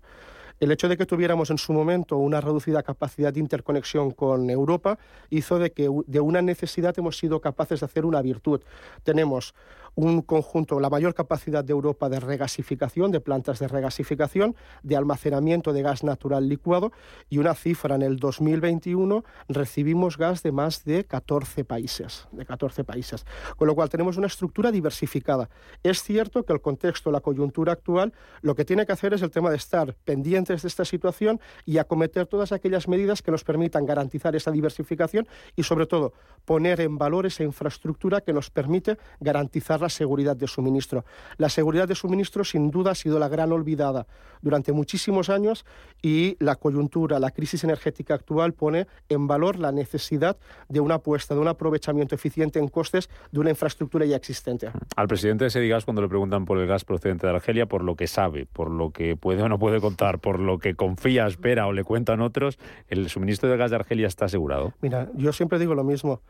El 0.60 0.72
hecho 0.72 0.88
de 0.88 0.96
que 0.96 1.06
tuviéramos 1.06 1.50
en 1.50 1.58
su 1.58 1.74
momento 1.74 2.18
una 2.18 2.40
reducida 2.40 2.82
capacidad 2.82 3.34
de 3.34 3.42
interconexión 3.42 4.12
con 4.12 4.50
Europa 4.50 4.98
hizo 5.30 5.60
de 5.60 5.74
que 5.74 5.90
de 6.08 6.20
una 6.22 6.42
necesidad 6.42 6.98
hemos 6.98 7.18
sido 7.18 7.42
capaces 7.42 7.82
de 7.82 7.86
hacer 7.86 8.06
una 8.06 8.22
virtud. 8.22 8.62
Tenemos 9.04 9.54
un 9.96 10.22
conjunto, 10.22 10.80
la 10.80 10.90
mayor 10.90 11.14
capacidad 11.14 11.64
de 11.64 11.72
Europa 11.72 12.10
de 12.10 12.20
regasificación, 12.20 13.12
de 13.12 13.22
plantas 13.22 13.60
de 13.60 13.68
regasificación, 13.68 14.56
de 14.84 14.98
almacenamiento 14.98 15.74
de 15.74 15.82
gas 15.82 16.04
natural 16.04 16.48
licuado 16.48 16.92
y 17.30 17.38
una 17.38 17.56
cifra 17.56 17.96
en 17.96 18.02
el 18.02 18.18
2021 18.18 19.24
recibimos 19.48 20.18
gas 20.18 20.44
de 20.44 20.52
más 20.52 20.84
de 20.84 21.06
14 21.06 21.64
países, 21.64 22.28
de 22.32 22.46
14 22.46 22.84
países, 22.84 23.26
con 23.56 23.68
lo 23.68 23.76
cual 23.76 23.90
tenemos 23.90 24.18
una 24.18 24.28
estructura 24.28 24.72
diversificada. 24.72 25.50
Es 25.82 26.04
cierto 26.04 26.44
que 26.44 26.54
el 26.54 26.62
contexto, 26.62 27.10
la 27.10 27.22
coyuntura 27.22 27.74
actual, 27.74 28.14
lo 28.42 28.56
que 28.56 28.66
tiene 28.66 28.86
que 28.86 28.92
hacer 28.92 29.14
es 29.14 29.22
el 29.22 29.32
tema 29.32 29.50
de 29.50 29.58
estar 29.58 29.96
pendientes 30.46 30.62
de 30.62 30.68
esta 30.68 30.86
situación 30.86 31.40
y 31.66 31.78
acometer 31.78 32.28
todas 32.28 32.52
aquellas 32.52 32.88
medidas 32.88 33.22
que 33.22 33.32
nos 33.32 33.44
permitan 33.44 33.86
garantizar 33.86 34.36
esa 34.36 34.52
diversificación 34.52 35.28
y 35.56 35.64
sobre 35.64 35.86
todo 35.88 36.14
poner 36.46 36.82
en 36.82 36.98
valor 36.98 37.26
esa 37.26 37.44
infraestructura 37.44 38.22
que 38.22 38.34
nos 38.34 38.50
permite 38.50 38.98
garantizar 39.20 39.82
la 39.82 39.90
seguridad 39.90 40.36
de 40.36 40.48
suministro. 40.48 41.06
La 41.38 41.50
seguridad 41.50 41.88
de 41.88 41.96
suministro 41.96 42.44
sin 42.44 42.70
duda 42.70 42.92
ha 42.92 42.96
sido 42.96 43.18
la 43.20 43.28
gran 43.28 43.52
olvidada 43.52 44.06
durante 44.42 44.72
muchísimos 44.72 45.30
años 45.30 45.66
y 46.02 46.38
la 46.40 46.56
coyuntura, 46.56 47.20
la 47.20 47.32
crisis 47.32 47.64
energética 47.64 48.14
actual 48.14 48.54
pone 48.54 48.86
en 49.10 49.28
valor 49.28 49.58
la 49.58 49.72
necesidad 49.72 50.38
de 50.70 50.80
una 50.80 50.96
apuesta, 50.96 51.34
de 51.34 51.42
un 51.42 51.48
aprovechamiento 51.48 52.14
eficiente 52.14 52.60
en 52.60 52.68
costes 52.68 53.10
de 53.32 53.40
una 53.40 53.50
infraestructura 53.50 54.06
ya 54.06 54.16
existente. 54.16 54.70
Al 54.96 55.08
presidente 55.08 55.46
de 55.46 55.50
Sedigas, 55.50 55.86
cuando 55.86 56.04
le 56.04 56.08
preguntan 56.08 56.46
por 56.46 56.60
el 56.60 56.68
gas 56.68 56.86
procedente 56.86 57.26
de 57.26 57.34
Argelia, 57.34 57.66
por 57.66 57.84
lo 57.84 57.96
que 57.96 58.06
sabe, 58.06 58.46
por 58.46 58.70
lo 58.70 58.92
que 58.92 59.16
puede 59.16 59.42
o 59.42 59.50
no 59.50 59.58
puede 59.58 59.82
contar, 59.82 60.20
por 60.20 60.35
lo 60.40 60.60
que 60.60 60.76
confía, 60.76 61.28
espera 61.28 61.68
o 61.68 61.74
le 61.74 61.84
cuentan 61.84 62.22
otros, 62.22 62.60
¿el 62.90 63.10
suministro 63.10 63.50
de 63.50 63.58
gas 63.58 63.72
de 63.72 63.78
Argelia 63.78 64.08
está 64.08 64.26
asegurado? 64.26 64.74
Mira, 64.82 65.10
yo 65.16 65.34
siempre 65.34 65.60
digo 65.60 65.76
lo 65.76 65.84
mismo. 65.84 66.22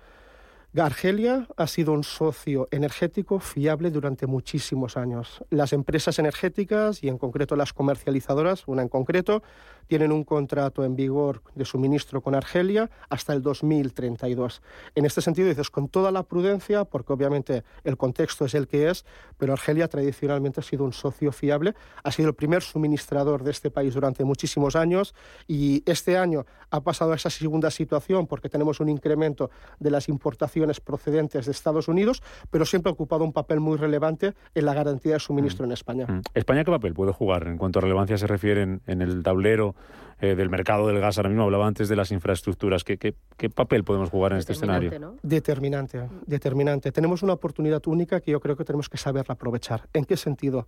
Argelia 0.84 1.48
ha 1.56 1.68
sido 1.68 1.94
un 1.94 2.04
socio 2.04 2.68
energético 2.70 3.40
fiable 3.40 3.92
durante 3.92 4.28
muchísimos 4.28 4.98
años. 4.98 5.42
Las 5.50 5.72
empresas 5.72 6.20
energéticas 6.20 7.02
y 7.02 7.08
en 7.08 7.18
concreto 7.18 7.56
las 7.56 7.72
comercializadoras, 7.72 8.68
una 8.68 8.82
en 8.82 8.90
concreto, 8.90 9.42
tienen 9.88 10.12
un 10.12 10.24
contrato 10.24 10.84
en 10.84 10.96
vigor 10.96 11.44
de 11.54 11.64
suministro 11.64 12.22
con 12.22 12.36
Argelia 12.36 12.90
hasta 13.10 13.34
el 13.34 13.42
2032. 13.42 14.62
En 14.96 15.06
este 15.06 15.22
sentido, 15.22 15.48
dices 15.48 15.70
con 15.70 15.88
toda 15.88 16.12
la 16.12 16.24
prudencia, 16.24 16.84
porque 16.84 17.14
obviamente 17.14 17.64
el 17.84 17.96
contexto 17.96 18.46
es 18.46 18.54
el 18.54 18.68
que 18.68 18.90
es, 18.90 19.06
pero 19.38 19.54
Argelia 19.54 19.88
tradicionalmente 19.88 20.60
ha 20.60 20.64
sido 20.64 20.84
un 20.84 20.92
socio 20.92 21.32
fiable, 21.32 21.76
ha 22.04 22.12
sido 22.12 22.30
el 22.30 22.36
primer 22.36 22.64
suministrador 22.64 23.44
de 23.44 23.52
este 23.52 23.72
país 23.72 23.94
durante 23.94 24.24
muchísimos 24.24 24.76
años 24.76 25.14
y 25.48 25.84
este 25.86 26.18
año 26.18 26.46
ha 26.70 26.82
pasado 26.82 27.14
a 27.14 27.16
esa 27.16 27.30
segunda 27.30 27.72
situación 27.72 28.28
porque 28.28 28.50
tenemos 28.50 28.80
un 28.80 28.90
incremento 28.90 29.52
de 29.80 29.92
las 29.92 30.10
importaciones 30.10 30.65
procedentes 30.82 31.46
de 31.46 31.52
Estados 31.52 31.88
Unidos, 31.88 32.24
pero 32.52 32.66
siempre 32.66 32.90
ha 32.90 32.94
ocupado 32.94 33.24
un 33.24 33.34
papel 33.34 33.60
muy 33.60 33.78
relevante 33.78 34.34
en 34.54 34.66
la 34.66 34.74
garantía 34.74 35.14
de 35.14 35.20
suministro 35.20 35.66
mm. 35.66 35.70
en 35.70 35.72
España. 35.72 36.06
Mm. 36.08 36.22
¿España 36.34 36.64
qué 36.64 36.72
papel 36.72 36.94
puede 36.94 37.12
jugar 37.12 37.48
en 37.48 37.58
cuanto 37.58 37.80
a 37.80 37.82
relevancia 37.82 38.18
se 38.18 38.28
refiere 38.28 38.62
en, 38.64 39.02
el 39.02 39.24
tablero 39.24 39.76
eh, 40.20 40.36
del 40.36 40.50
mercado 40.50 40.88
del 40.88 41.00
gas? 41.00 41.18
Ahora 41.18 41.30
mismo 41.30 41.44
hablaba 41.44 41.68
antes 41.68 41.90
de 41.90 41.96
las 41.96 42.12
infraestructuras. 42.12 42.84
¿Qué, 42.84 42.98
qué, 42.98 43.50
papel 43.50 43.84
podemos 43.84 44.10
jugar 44.10 44.34
en 44.34 44.40
este 44.40 44.54
escenario? 44.54 45.18
Determinante, 45.22 46.10
determinante. 46.26 46.92
Tenemos 46.92 47.24
una 47.24 47.34
oportunidad 47.34 47.82
única 47.88 48.20
que 48.20 48.32
yo 48.32 48.40
creo 48.40 48.56
que 48.56 48.66
tenemos 48.66 48.90
que 48.90 48.98
saber 48.98 49.26
aprovechar. 49.28 49.88
¿En 49.94 50.06
qué 50.06 50.18
sentido? 50.18 50.68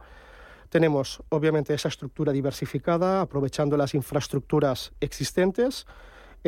Tenemos, 0.70 1.24
obviamente, 1.30 1.74
esa 1.74 1.88
estructura 1.88 2.32
diversificada, 2.34 3.22
aprovechando 3.22 3.78
las 3.78 3.94
infraestructuras 3.94 4.92
existentes, 5.00 5.86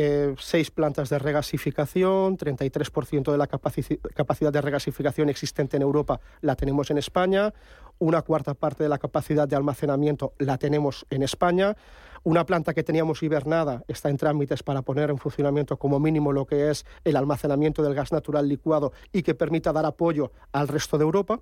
eh, 0.02 0.34
seis 0.40 0.72
plantas 0.72 1.10
de 1.10 1.20
regasificación, 1.20 2.38
33% 2.38 3.34
de 3.34 3.38
la 3.38 3.48
capacidad 3.48 4.54
de 4.54 4.62
regasificación 4.62 5.28
existente 5.28 5.76
en 5.76 5.84
Europa 5.84 6.22
la 6.40 6.56
tenemos 6.56 6.90
en 6.90 6.98
España, 6.98 7.54
una 7.98 8.22
cuarta 8.22 8.54
parte 8.54 8.84
de 8.84 8.88
la 8.88 8.98
capacidad 8.98 9.46
de 9.46 9.58
almacenamiento 9.58 10.32
la 10.38 10.58
tenemos 10.58 11.06
en 11.10 11.22
España, 11.22 11.76
una 12.24 12.46
planta 12.46 12.74
que 12.74 12.84
teníamos 12.84 13.22
hibernada 13.24 13.84
está 13.90 14.10
en 14.10 14.16
trámites 14.16 14.64
para 14.64 14.84
poner 14.84 15.10
en 15.10 15.18
funcionamiento 15.18 15.76
como 15.76 16.00
mínimo 16.00 16.32
lo 16.32 16.48
que 16.48 16.70
es 16.70 16.86
el 17.04 17.18
almacenamiento 17.18 17.84
del 17.84 17.94
gas 17.94 18.14
natural 18.14 18.48
licuado 18.48 18.94
y 19.12 19.24
que 19.24 19.36
permita 19.36 19.74
dar 19.74 19.86
apoyo 19.86 20.32
al 20.54 20.70
resto 20.70 20.98
de 20.98 21.04
Europa. 21.04 21.42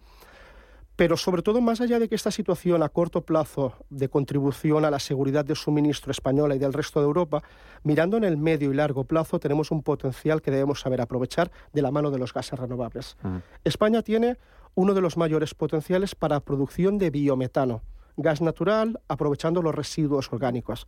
Pero 0.97 1.15
sobre 1.15 1.43
todo, 1.43 1.61
más 1.61 1.79
allá 1.79 1.99
de 1.99 2.09
que 2.09 2.15
esta 2.15 2.31
situación 2.31 2.81
a 2.81 2.89
corto 2.89 3.21
plazo 3.21 3.73
de 3.91 4.09
contribución 4.09 4.83
a 4.83 4.89
la 4.89 4.97
seguridad 4.97 5.45
de 5.45 5.53
suministro 5.53 6.11
española 6.11 6.55
y 6.55 6.59
del 6.59 6.73
resto 6.73 6.99
de 6.99 7.05
Europa, 7.05 7.43
mirando 7.83 8.17
en 8.17 8.23
el 8.23 8.35
medio 8.35 8.71
y 8.71 8.73
largo 8.73 9.03
plazo 9.03 9.39
tenemos 9.39 9.69
un 9.69 9.83
potencial 9.83 10.41
que 10.41 10.49
debemos 10.49 10.79
saber 10.79 10.99
aprovechar 10.99 11.51
de 11.71 11.83
la 11.83 11.91
mano 11.91 12.09
de 12.09 12.17
los 12.17 12.33
gases 12.33 12.57
renovables. 12.57 13.15
España 13.63 14.01
tiene 14.01 14.37
uno 14.73 14.95
de 14.95 15.01
los 15.01 15.17
mayores 15.17 15.53
potenciales 15.53 16.15
para 16.15 16.39
producción 16.39 16.97
de 16.97 17.11
biometano, 17.11 17.83
gas 18.17 18.41
natural 18.41 18.99
aprovechando 19.07 19.61
los 19.61 19.75
residuos 19.75 20.33
orgánicos. 20.33 20.87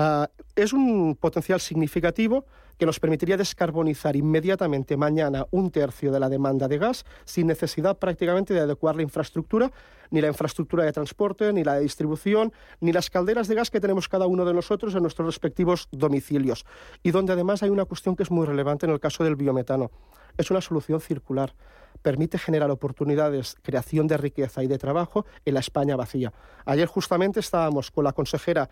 Ah, 0.00 0.30
es 0.54 0.72
un 0.72 1.16
potencial 1.16 1.58
significativo 1.58 2.44
que 2.78 2.86
nos 2.86 3.00
permitiría 3.00 3.36
descarbonizar 3.36 4.14
inmediatamente 4.14 4.96
mañana 4.96 5.44
un 5.50 5.72
tercio 5.72 6.12
de 6.12 6.20
la 6.20 6.28
demanda 6.28 6.68
de 6.68 6.78
gas 6.78 7.04
sin 7.24 7.48
necesidad 7.48 7.98
prácticamente 7.98 8.54
de 8.54 8.60
adecuar 8.60 8.94
la 8.94 9.02
infraestructura, 9.02 9.72
ni 10.12 10.20
la 10.20 10.28
infraestructura 10.28 10.84
de 10.84 10.92
transporte, 10.92 11.52
ni 11.52 11.64
la 11.64 11.74
de 11.74 11.80
distribución, 11.80 12.52
ni 12.78 12.92
las 12.92 13.10
calderas 13.10 13.48
de 13.48 13.56
gas 13.56 13.72
que 13.72 13.80
tenemos 13.80 14.08
cada 14.08 14.28
uno 14.28 14.44
de 14.44 14.54
nosotros 14.54 14.94
en 14.94 15.02
nuestros 15.02 15.26
respectivos 15.26 15.88
domicilios. 15.90 16.64
Y 17.02 17.10
donde 17.10 17.32
además 17.32 17.64
hay 17.64 17.70
una 17.70 17.84
cuestión 17.84 18.14
que 18.14 18.22
es 18.22 18.30
muy 18.30 18.46
relevante 18.46 18.86
en 18.86 18.92
el 18.92 19.00
caso 19.00 19.24
del 19.24 19.34
biometano. 19.34 19.90
Es 20.36 20.52
una 20.52 20.60
solución 20.60 21.00
circular. 21.00 21.56
Permite 22.02 22.38
generar 22.38 22.70
oportunidades, 22.70 23.56
creación 23.62 24.06
de 24.06 24.16
riqueza 24.16 24.62
y 24.62 24.68
de 24.68 24.78
trabajo 24.78 25.26
en 25.44 25.54
la 25.54 25.60
España 25.60 25.96
vacía. 25.96 26.32
Ayer 26.66 26.86
justamente 26.86 27.40
estábamos 27.40 27.90
con 27.90 28.04
la 28.04 28.12
consejera 28.12 28.70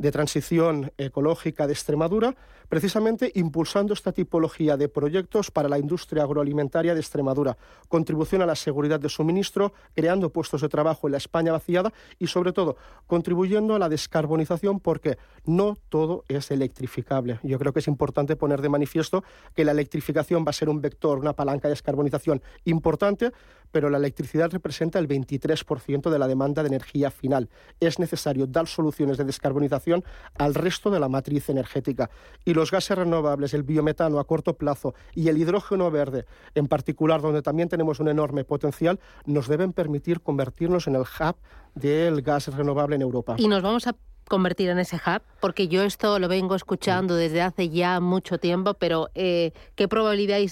de 0.00 0.10
transición 0.10 0.92
ecológica 0.96 1.66
de 1.66 1.74
Extremadura, 1.74 2.34
precisamente 2.70 3.30
impulsando 3.34 3.92
esta 3.92 4.12
tipología 4.12 4.78
de 4.78 4.88
proyectos 4.88 5.50
para 5.50 5.68
la 5.68 5.78
industria 5.78 6.22
agroalimentaria 6.22 6.94
de 6.94 7.00
Extremadura, 7.00 7.58
contribución 7.88 8.40
a 8.40 8.46
la 8.46 8.54
seguridad 8.54 8.98
de 8.98 9.10
suministro, 9.10 9.74
creando 9.94 10.30
puestos 10.30 10.62
de 10.62 10.70
trabajo 10.70 11.06
en 11.06 11.12
la 11.12 11.18
España 11.18 11.52
vaciada 11.52 11.92
y, 12.18 12.28
sobre 12.28 12.52
todo, 12.52 12.76
contribuyendo 13.06 13.74
a 13.74 13.78
la 13.78 13.90
descarbonización 13.90 14.80
porque 14.80 15.18
no 15.44 15.76
todo 15.90 16.24
es 16.28 16.50
electrificable. 16.50 17.38
Yo 17.42 17.58
creo 17.58 17.74
que 17.74 17.80
es 17.80 17.88
importante 17.88 18.36
poner 18.36 18.62
de 18.62 18.70
manifiesto 18.70 19.22
que 19.54 19.66
la 19.66 19.72
electrificación 19.72 20.46
va 20.46 20.50
a 20.50 20.54
ser 20.54 20.70
un 20.70 20.80
vector, 20.80 21.18
una 21.18 21.34
palanca 21.34 21.68
de 21.68 21.72
descarbonización 21.72 22.40
importante, 22.64 23.32
pero 23.70 23.90
la 23.90 23.98
electricidad 23.98 24.50
representa 24.50 24.98
el 24.98 25.08
23% 25.08 26.08
de 26.08 26.18
la 26.18 26.26
demanda 26.26 26.62
de 26.62 26.68
energía 26.68 27.10
final. 27.10 27.50
Es 27.80 27.98
necesario 27.98 28.46
dar 28.46 28.66
soluciones 28.66 29.18
de 29.18 29.24
descarbonización 29.24 29.89
al 30.38 30.54
resto 30.54 30.90
de 30.90 31.00
la 31.00 31.08
matriz 31.08 31.48
energética. 31.48 32.10
Y 32.44 32.54
los 32.54 32.70
gases 32.70 32.96
renovables, 32.96 33.54
el 33.54 33.62
biometano 33.62 34.18
a 34.18 34.24
corto 34.24 34.54
plazo 34.54 34.94
y 35.14 35.28
el 35.28 35.38
hidrógeno 35.38 35.90
verde, 35.90 36.26
en 36.54 36.66
particular, 36.66 37.20
donde 37.20 37.42
también 37.42 37.68
tenemos 37.68 38.00
un 38.00 38.08
enorme 38.08 38.44
potencial, 38.44 39.00
nos 39.26 39.48
deben 39.48 39.72
permitir 39.72 40.20
convertirnos 40.20 40.86
en 40.86 40.96
el 40.96 41.02
hub 41.02 41.36
del 41.74 42.22
gas 42.22 42.48
renovable 42.54 42.96
en 42.96 43.02
Europa. 43.02 43.36
Y 43.38 43.48
nos 43.48 43.62
vamos 43.62 43.86
a 43.86 43.94
convertir 44.30 44.70
en 44.70 44.78
ese 44.78 44.96
hub? 44.96 45.22
Porque 45.40 45.68
yo 45.68 45.82
esto 45.82 46.18
lo 46.18 46.28
vengo 46.28 46.54
escuchando 46.54 47.16
desde 47.16 47.42
hace 47.42 47.68
ya 47.68 48.00
mucho 48.00 48.38
tiempo, 48.38 48.74
pero 48.74 49.10
eh, 49.14 49.52
¿qué 49.74 49.88
probabilidad 49.88 50.36
hay 50.38 50.48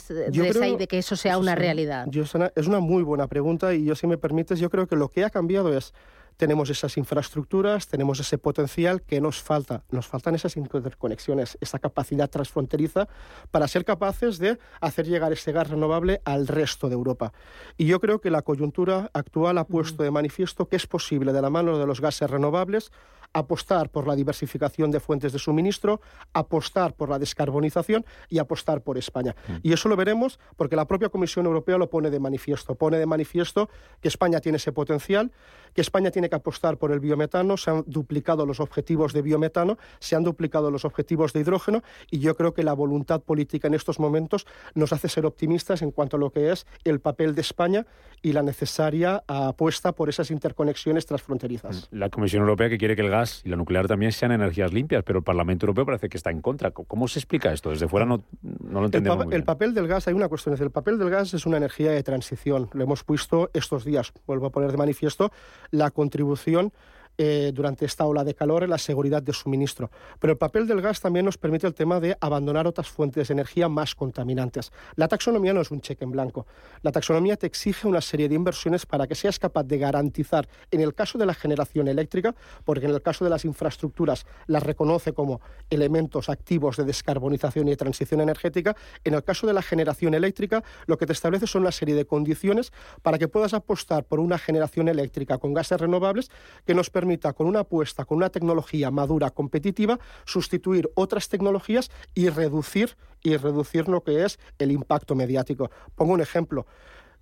de, 0.76 0.86
que 0.88 0.98
eso 0.98 1.16
sea 1.16 1.38
una 1.38 1.54
realidad? 1.54 2.06
es 2.12 2.66
una 2.66 2.80
muy 2.80 3.04
buena 3.04 3.28
pregunta 3.28 3.72
y 3.72 3.84
yo, 3.84 3.94
si 3.94 4.06
me 4.06 4.18
permites, 4.18 4.58
yo 4.58 4.68
creo 4.68 4.88
que 4.88 4.96
lo 4.96 5.08
que 5.08 5.24
ha 5.24 5.30
cambiado 5.30 5.74
es 5.74 5.94
tenemos 6.38 6.70
esas 6.70 6.96
infraestructuras, 6.96 7.88
tenemos 7.88 8.20
ese 8.20 8.38
potencial 8.38 9.02
que 9.02 9.20
nos 9.20 9.42
falta. 9.42 9.82
Nos 9.90 10.06
faltan 10.06 10.36
esas 10.36 10.56
interconexiones, 10.56 11.58
esa 11.60 11.80
capacidad 11.80 12.30
transfronteriza 12.30 13.08
para 13.50 13.66
ser 13.66 13.84
capaces 13.84 14.38
de 14.38 14.56
hacer 14.80 15.06
llegar 15.06 15.32
ese 15.32 15.50
gas 15.50 15.68
renovable 15.68 16.22
al 16.24 16.46
resto 16.46 16.88
de 16.88 16.94
Europa. 16.94 17.32
Y 17.76 17.86
yo 17.86 17.98
creo 17.98 18.20
que 18.20 18.30
la 18.30 18.42
coyuntura 18.42 19.10
actual 19.12 19.58
ha 19.58 19.64
puesto 19.64 20.04
de 20.04 20.12
manifiesto 20.12 20.68
que 20.68 20.76
es 20.76 20.86
posible, 20.86 21.32
de 21.32 21.42
la 21.42 21.50
mano 21.50 21.76
de 21.76 21.86
los 21.86 22.00
gases 22.00 22.30
renovables, 22.30 22.92
apostar 23.32 23.90
por 23.90 24.06
la 24.06 24.16
diversificación 24.16 24.90
de 24.90 25.00
fuentes 25.00 25.32
de 25.32 25.38
suministro, 25.38 26.00
apostar 26.32 26.94
por 26.94 27.08
la 27.08 27.18
descarbonización 27.18 28.04
y 28.28 28.38
apostar 28.38 28.82
por 28.82 28.98
España. 28.98 29.34
Mm. 29.46 29.56
Y 29.62 29.72
eso 29.72 29.88
lo 29.88 29.96
veremos 29.96 30.38
porque 30.56 30.76
la 30.76 30.86
propia 30.86 31.08
Comisión 31.08 31.46
Europea 31.46 31.78
lo 31.78 31.90
pone 31.90 32.10
de 32.10 32.20
manifiesto. 32.20 32.74
Pone 32.74 32.98
de 32.98 33.06
manifiesto 33.06 33.68
que 34.00 34.08
España 34.08 34.40
tiene 34.40 34.56
ese 34.56 34.72
potencial, 34.72 35.32
que 35.74 35.80
España 35.80 36.10
tiene 36.10 36.28
que 36.28 36.36
apostar 36.36 36.78
por 36.78 36.92
el 36.92 37.00
biometano, 37.00 37.56
se 37.56 37.70
han 37.70 37.84
duplicado 37.86 38.46
los 38.46 38.60
objetivos 38.60 39.12
de 39.12 39.22
biometano, 39.22 39.78
se 39.98 40.16
han 40.16 40.24
duplicado 40.24 40.70
los 40.70 40.84
objetivos 40.84 41.32
de 41.32 41.40
hidrógeno 41.40 41.82
y 42.10 42.18
yo 42.18 42.36
creo 42.36 42.54
que 42.54 42.62
la 42.62 42.72
voluntad 42.72 43.20
política 43.20 43.68
en 43.68 43.74
estos 43.74 43.98
momentos 43.98 44.46
nos 44.74 44.92
hace 44.92 45.08
ser 45.08 45.26
optimistas 45.26 45.82
en 45.82 45.90
cuanto 45.90 46.16
a 46.16 46.20
lo 46.20 46.30
que 46.30 46.52
es 46.52 46.66
el 46.84 47.00
papel 47.00 47.34
de 47.34 47.40
España 47.40 47.86
y 48.22 48.32
la 48.32 48.42
necesaria 48.42 49.22
apuesta 49.26 49.92
por 49.92 50.08
esas 50.08 50.30
interconexiones 50.30 51.06
transfronterizas. 51.06 51.88
La 51.90 52.10
Comisión 52.10 52.42
Europea 52.42 52.68
que 52.68 52.78
quiere 52.78 52.96
que 52.96 53.02
el 53.02 53.10
gas 53.10 53.17
y 53.44 53.48
la 53.48 53.56
nuclear 53.56 53.86
también 53.86 54.12
sean 54.12 54.32
energías 54.32 54.72
limpias, 54.72 55.02
pero 55.04 55.18
el 55.18 55.24
Parlamento 55.24 55.66
Europeo 55.66 55.86
parece 55.86 56.08
que 56.08 56.16
está 56.16 56.30
en 56.30 56.40
contra. 56.40 56.70
¿Cómo 56.70 57.08
se 57.08 57.18
explica 57.18 57.52
esto? 57.52 57.70
Desde 57.70 57.88
fuera 57.88 58.06
no, 58.06 58.22
no 58.42 58.80
lo 58.80 58.86
entendemos. 58.86 59.26
El, 59.26 59.32
el 59.32 59.44
papel 59.44 59.74
del 59.74 59.88
gas, 59.88 60.08
hay 60.08 60.14
una 60.14 60.28
cuestión, 60.28 60.54
es 60.54 60.60
el 60.60 60.70
papel 60.70 60.98
del 60.98 61.10
gas 61.10 61.34
es 61.34 61.46
una 61.46 61.56
energía 61.56 61.90
de 61.90 62.02
transición. 62.02 62.68
Lo 62.72 62.84
hemos 62.84 63.04
visto 63.06 63.50
estos 63.54 63.84
días, 63.84 64.12
vuelvo 64.26 64.46
a 64.46 64.50
poner 64.50 64.70
de 64.70 64.76
manifiesto, 64.76 65.30
la 65.70 65.90
contribución 65.90 66.72
eh, 67.20 67.50
durante 67.52 67.84
esta 67.84 68.06
ola 68.06 68.22
de 68.22 68.32
calor 68.32 68.62
en 68.62 68.70
la 68.70 68.78
seguridad 68.78 69.20
de 69.20 69.32
suministro. 69.32 69.90
Pero 70.20 70.32
el 70.32 70.38
papel 70.38 70.68
del 70.68 70.80
gas 70.80 71.00
también 71.00 71.24
nos 71.24 71.36
permite 71.36 71.66
el 71.66 71.74
tema 71.74 71.98
de 71.98 72.16
abandonar 72.20 72.68
otras 72.68 72.88
fuentes 72.88 73.26
de 73.26 73.32
energía 73.32 73.68
más 73.68 73.96
contaminantes. 73.96 74.70
La 74.94 75.08
taxonomía 75.08 75.52
no 75.52 75.60
es 75.60 75.72
un 75.72 75.80
cheque 75.80 76.04
en 76.04 76.12
blanco. 76.12 76.46
La 76.82 76.92
taxonomía 76.92 77.36
te 77.36 77.48
exige 77.48 77.88
una 77.88 78.00
serie 78.00 78.28
de 78.28 78.36
inversiones 78.36 78.86
para 78.86 79.08
que 79.08 79.16
seas 79.16 79.40
capaz 79.40 79.64
de 79.64 79.78
garantizar, 79.78 80.48
en 80.70 80.80
el 80.80 80.94
caso 80.94 81.18
de 81.18 81.26
la 81.26 81.34
generación 81.34 81.88
eléctrica, 81.88 82.36
porque 82.64 82.86
en 82.86 82.92
el 82.92 83.02
caso 83.02 83.24
de 83.24 83.30
las 83.30 83.44
infraestructuras 83.44 84.24
las 84.46 84.62
reconoce 84.62 85.12
como 85.12 85.40
elementos 85.70 86.28
activos 86.28 86.76
de 86.76 86.84
descarbonización 86.84 87.66
y 87.66 87.72
de 87.72 87.76
transición 87.76 88.20
energética, 88.20 88.76
en 89.02 89.14
el 89.14 89.24
caso 89.24 89.48
de 89.48 89.54
la 89.54 89.62
generación 89.62 90.14
eléctrica 90.14 90.62
lo 90.86 90.96
que 90.96 91.06
te 91.06 91.14
establece 91.14 91.48
son 91.48 91.62
una 91.62 91.72
serie 91.72 91.96
de 91.96 92.06
condiciones 92.06 92.72
para 93.02 93.18
que 93.18 93.26
puedas 93.26 93.54
apostar 93.54 94.04
por 94.04 94.20
una 94.20 94.38
generación 94.38 94.86
eléctrica 94.86 95.38
con 95.38 95.52
gases 95.52 95.80
renovables 95.80 96.30
que 96.64 96.74
nos 96.74 96.90
permite 96.90 97.07
con 97.16 97.46
una 97.46 97.60
apuesta, 97.60 98.04
con 98.04 98.18
una 98.18 98.28
tecnología 98.28 98.90
madura, 98.90 99.30
competitiva, 99.30 99.98
sustituir 100.24 100.90
otras 100.94 101.28
tecnologías 101.28 101.90
y 102.14 102.28
reducir, 102.28 102.96
y 103.22 103.36
reducir 103.36 103.88
lo 103.88 104.02
que 104.02 104.24
es 104.24 104.38
el 104.58 104.70
impacto 104.72 105.14
mediático. 105.14 105.70
Pongo 105.94 106.12
un 106.12 106.20
ejemplo. 106.20 106.66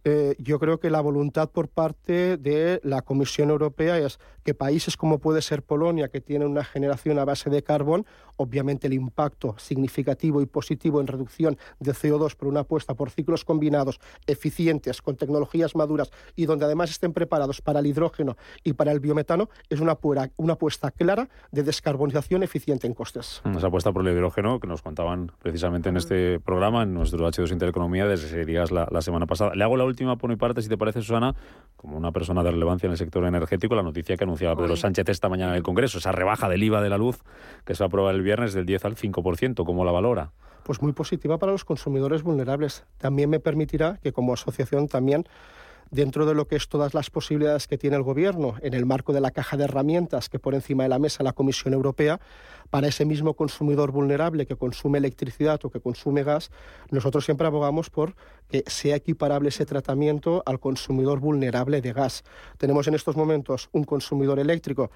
Eh, 0.09 0.37
yo 0.39 0.61
creo 0.61 0.79
que 0.79 0.89
la 0.89 1.01
voluntad 1.01 1.51
por 1.51 1.67
parte 1.67 2.37
de 2.37 2.81
la 2.85 3.03
Comisión 3.03 3.51
Europea 3.51 3.99
es 3.99 4.21
que 4.45 4.55
países 4.55 4.97
como 4.97 5.19
puede 5.19 5.43
ser 5.43 5.65
Polonia, 5.65 6.07
que 6.07 6.21
tienen 6.21 6.47
una 6.47 6.63
generación 6.63 7.19
a 7.19 7.25
base 7.25 7.51
de 7.51 7.65
carbón, 7.65 8.07
obviamente 8.37 8.87
el 8.87 8.93
impacto 8.93 9.57
significativo 9.59 10.41
y 10.41 10.47
positivo 10.47 11.01
en 11.01 11.09
reducción 11.09 11.59
de 11.81 11.91
CO2 11.91 12.37
por 12.37 12.47
una 12.47 12.61
apuesta 12.61 12.95
por 12.95 13.11
ciclos 13.11 13.45
combinados 13.45 13.99
eficientes, 14.29 15.03
con 15.03 15.17
tecnologías 15.17 15.75
maduras 15.75 16.13
y 16.37 16.47
donde 16.47 16.67
además 16.67 16.91
estén 16.91 17.13
preparados 17.13 17.61
para 17.61 17.81
el 17.81 17.87
hidrógeno 17.87 18.37
y 18.63 18.75
para 18.75 18.93
el 18.93 19.01
biometano, 19.01 19.49
es 19.71 19.81
una, 19.81 19.99
apuesta 20.53 20.93
clara 20.93 21.29
de 21.51 21.65
descarbonización 21.65 22.45
eficiente 22.45 22.87
en 22.87 22.95
costes. 22.95 23.43
Esa 23.57 23.67
apuesta 23.67 23.91
por 23.91 24.07
el 24.07 24.15
hidrógeno 24.15 24.61
que 24.61 24.69
nos 24.69 24.83
contaban 24.83 25.33
precisamente 25.43 25.89
en 25.89 25.97
este 25.97 26.39
programa, 26.39 26.85
en 26.85 26.95
nuestro 26.95 27.29
H2 27.29 27.51
Intereconomía, 27.51 28.07
desde 28.07 28.45
días 28.45 28.71
la, 28.71 28.87
la 28.93 29.03
semana 29.03 29.27
pasada. 29.27 29.57
Le 29.57 29.65
hago 29.65 29.77
por 30.19 30.31
mi 30.31 30.37
parte, 30.37 30.62
si 30.62 30.69
te 30.69 30.76
parece, 30.76 31.00
Susana, 31.03 31.35
como 31.76 31.97
una 31.97 32.12
persona 32.12 32.43
de 32.43 32.50
relevancia 32.50 32.87
en 32.87 32.93
el 32.93 32.99
sector 32.99 33.25
energético, 33.25 33.75
la 33.75 33.83
noticia 33.83 34.17
que 34.17 34.25
anunciaba 34.25 34.57
Pedro 34.57 34.76
Sánchez 34.76 35.09
esta 35.09 35.29
mañana 35.29 35.53
en 35.53 35.57
el 35.57 35.62
Congreso, 35.62 35.99
esa 35.99 36.12
rebaja 36.12 36.49
del 36.49 36.62
IVA 36.62 36.83
de 36.83 36.91
la 36.91 36.99
luz 36.99 37.19
que 37.65 37.75
se 37.75 37.83
va 37.83 37.87
a 37.87 37.88
aprobar 37.88 38.15
el 38.15 38.23
viernes 38.23 38.55
del 38.55 38.67
10 38.67 38.85
al 38.85 38.97
5%. 38.97 39.65
¿Cómo 39.65 39.85
la 39.85 39.93
valora? 39.93 40.33
Pues 40.65 40.83
muy 40.83 40.93
positiva 40.93 41.38
para 41.38 41.53
los 41.53 41.65
consumidores 41.65 42.23
vulnerables. 42.23 42.85
También 42.99 43.31
me 43.31 43.41
permitirá 43.41 43.99
que 44.03 44.12
como 44.12 44.33
asociación 44.33 44.88
también 44.88 45.25
dentro 45.90 46.26
de 46.26 46.35
lo 46.35 46.47
que 46.47 46.57
es 46.57 46.69
todas 46.69 46.95
las 46.95 47.11
posibilidades 47.11 47.66
que 47.66 47.78
tiene 47.78 47.97
el 47.97 48.02
Gobierno 48.02 48.55
en 48.62 48.75
el 48.75 48.87
marco 48.87 49.12
de 49.12 49.21
la 49.21 49.31
caja 49.31 49.57
de 49.57 49.64
herramientas 49.64 50.28
que 50.28 50.38
pone 50.38 50.59
encima 50.59 50.83
de 50.83 50.88
la 50.88 50.99
mesa 50.99 51.23
la 51.23 51.33
Comisión 51.33 51.75
Europea, 51.75 52.21
para 52.71 52.88
ese 52.88 53.05
mismo 53.05 53.35
consumidor 53.35 53.93
vulnerable 53.93 54.47
que 54.47 54.57
consume 54.57 54.99
electricidad 54.99 55.61
o 55.64 55.71
que 55.71 55.81
consume 55.81 56.25
gas, 56.25 56.50
nosotros 56.90 57.25
siempre 57.25 57.47
abogamos 57.47 57.90
por 57.90 58.14
que 58.49 58.64
sea 58.66 58.97
equiparable 58.97 59.49
ese 59.49 59.66
tratamiento 59.66 60.43
al 60.47 60.59
consumidor 60.59 61.21
vulnerable 61.21 61.81
de 61.81 61.93
gas. 61.93 62.25
Tenemos 62.59 62.88
en 62.88 62.95
estos 62.95 63.16
momentos 63.16 63.69
un 63.73 63.85
consumidor 63.85 64.38
eléctrico 64.38 64.90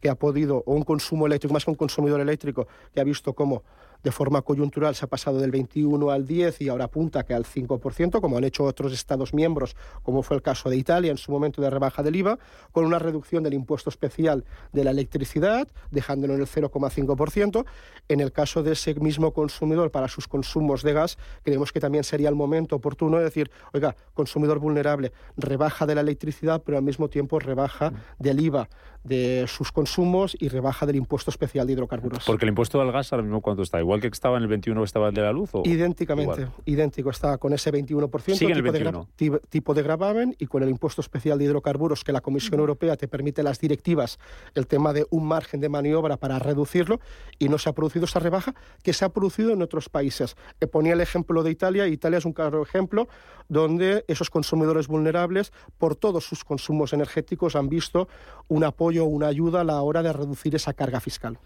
que 0.00 0.10
ha 0.10 0.14
podido, 0.16 0.62
o 0.66 0.74
un 0.74 0.82
consumo 0.82 1.26
eléctrico, 1.26 1.54
más 1.54 1.64
que 1.64 1.70
un 1.70 1.76
consumidor 1.76 2.20
eléctrico, 2.20 2.68
que 2.92 3.00
ha 3.00 3.04
visto 3.04 3.32
cómo 3.32 3.62
de 4.04 4.12
forma 4.12 4.42
coyuntural 4.42 4.94
se 4.94 5.06
ha 5.06 5.08
pasado 5.08 5.40
del 5.40 5.50
21 5.50 6.10
al 6.10 6.26
10 6.26 6.60
y 6.60 6.68
ahora 6.68 6.84
apunta 6.84 7.24
que 7.24 7.34
al 7.34 7.44
5%, 7.44 8.20
como 8.20 8.36
han 8.36 8.44
hecho 8.44 8.64
otros 8.64 8.92
Estados 8.92 9.32
miembros, 9.32 9.74
como 10.02 10.22
fue 10.22 10.36
el 10.36 10.42
caso 10.42 10.68
de 10.68 10.76
Italia 10.76 11.10
en 11.10 11.16
su 11.16 11.32
momento 11.32 11.62
de 11.62 11.70
rebaja 11.70 12.02
del 12.02 12.14
IVA, 12.16 12.38
con 12.70 12.84
una 12.84 12.98
reducción 12.98 13.42
del 13.42 13.54
impuesto 13.54 13.88
especial 13.88 14.44
de 14.72 14.84
la 14.84 14.90
electricidad, 14.90 15.66
dejándolo 15.90 16.34
en 16.34 16.40
el 16.40 16.46
0,5%. 16.46 17.64
En 18.08 18.20
el 18.20 18.30
caso 18.30 18.62
de 18.62 18.72
ese 18.72 18.94
mismo 18.96 19.32
consumidor 19.32 19.90
para 19.90 20.08
sus 20.08 20.28
consumos 20.28 20.82
de 20.82 20.92
gas, 20.92 21.18
creemos 21.42 21.72
que 21.72 21.80
también 21.80 22.04
sería 22.04 22.28
el 22.28 22.34
momento 22.34 22.76
oportuno 22.76 23.16
de 23.16 23.24
decir, 23.24 23.50
oiga, 23.72 23.96
consumidor 24.12 24.58
vulnerable, 24.58 25.12
rebaja 25.38 25.86
de 25.86 25.94
la 25.94 26.02
electricidad, 26.02 26.62
pero 26.64 26.76
al 26.76 26.84
mismo 26.84 27.08
tiempo 27.08 27.38
rebaja 27.38 27.90
mm. 27.90 27.94
del 28.18 28.40
IVA 28.40 28.68
de 29.04 29.44
sus 29.46 29.70
consumos 29.70 30.36
y 30.40 30.48
rebaja 30.48 30.86
del 30.86 30.96
impuesto 30.96 31.30
especial 31.30 31.66
de 31.66 31.74
hidrocarburos. 31.74 32.24
Porque 32.24 32.46
el 32.46 32.50
impuesto 32.50 32.78
del 32.78 32.90
gas 32.90 33.12
ahora 33.12 33.22
mismo 33.22 33.40
cuánto 33.42 33.62
está, 33.62 33.78
igual 33.78 34.00
que 34.00 34.08
estaba 34.08 34.38
en 34.38 34.44
el 34.44 34.48
21 34.48 34.80
que 34.80 34.84
estaba 34.84 35.08
el 35.08 35.14
de 35.14 35.22
la 35.22 35.32
luz. 35.32 35.50
¿o? 35.52 35.62
Idénticamente, 35.64 36.48
idéntico 36.64 37.10
está 37.10 37.36
con 37.38 37.52
ese 37.52 37.70
21% 37.70 39.06
tipo, 39.16 39.36
De 39.36 39.40
tipo 39.48 39.74
de 39.74 39.82
gravamen 39.82 40.34
y 40.38 40.46
con 40.46 40.62
el 40.62 40.70
impuesto 40.70 41.02
especial 41.02 41.38
de 41.38 41.44
hidrocarburos 41.44 42.02
que 42.02 42.12
la 42.12 42.22
Comisión 42.22 42.60
Europea 42.60 42.96
te 42.96 43.06
permite 43.06 43.42
las 43.42 43.60
directivas, 43.60 44.18
el 44.54 44.66
tema 44.66 44.92
de 44.92 45.06
un 45.10 45.26
margen 45.26 45.60
de 45.60 45.68
maniobra 45.68 46.16
para 46.16 46.38
reducirlo 46.38 47.00
y 47.38 47.48
no 47.48 47.58
se 47.58 47.68
ha 47.68 47.72
producido 47.74 48.06
esa 48.06 48.20
rebaja 48.20 48.54
que 48.82 48.92
se 48.94 49.04
ha 49.04 49.10
producido 49.10 49.50
en 49.50 49.60
otros 49.60 49.88
países. 49.90 50.36
Eh, 50.60 50.66
ponía 50.66 50.94
el 50.94 51.00
ejemplo 51.00 51.42
de 51.42 51.50
Italia, 51.50 51.86
Italia 51.86 52.18
es 52.18 52.24
un 52.24 52.32
claro 52.32 52.62
ejemplo 52.62 53.08
donde 53.48 54.04
esos 54.08 54.30
consumidores 54.30 54.88
vulnerables 54.88 55.52
por 55.76 55.94
todos 55.96 56.24
sus 56.24 56.44
consumos 56.44 56.92
energéticos 56.94 57.56
han 57.56 57.68
visto 57.68 58.08
un 58.48 58.64
apoyo 58.64 58.93
o 58.98 59.04
una 59.06 59.28
ayuda 59.28 59.60
a 59.62 59.64
la 59.64 59.80
hora 59.82 60.02
de 60.02 60.12
reducir 60.12 60.54
esa 60.54 60.72
carga 60.72 61.00
fiscal. 61.00 61.38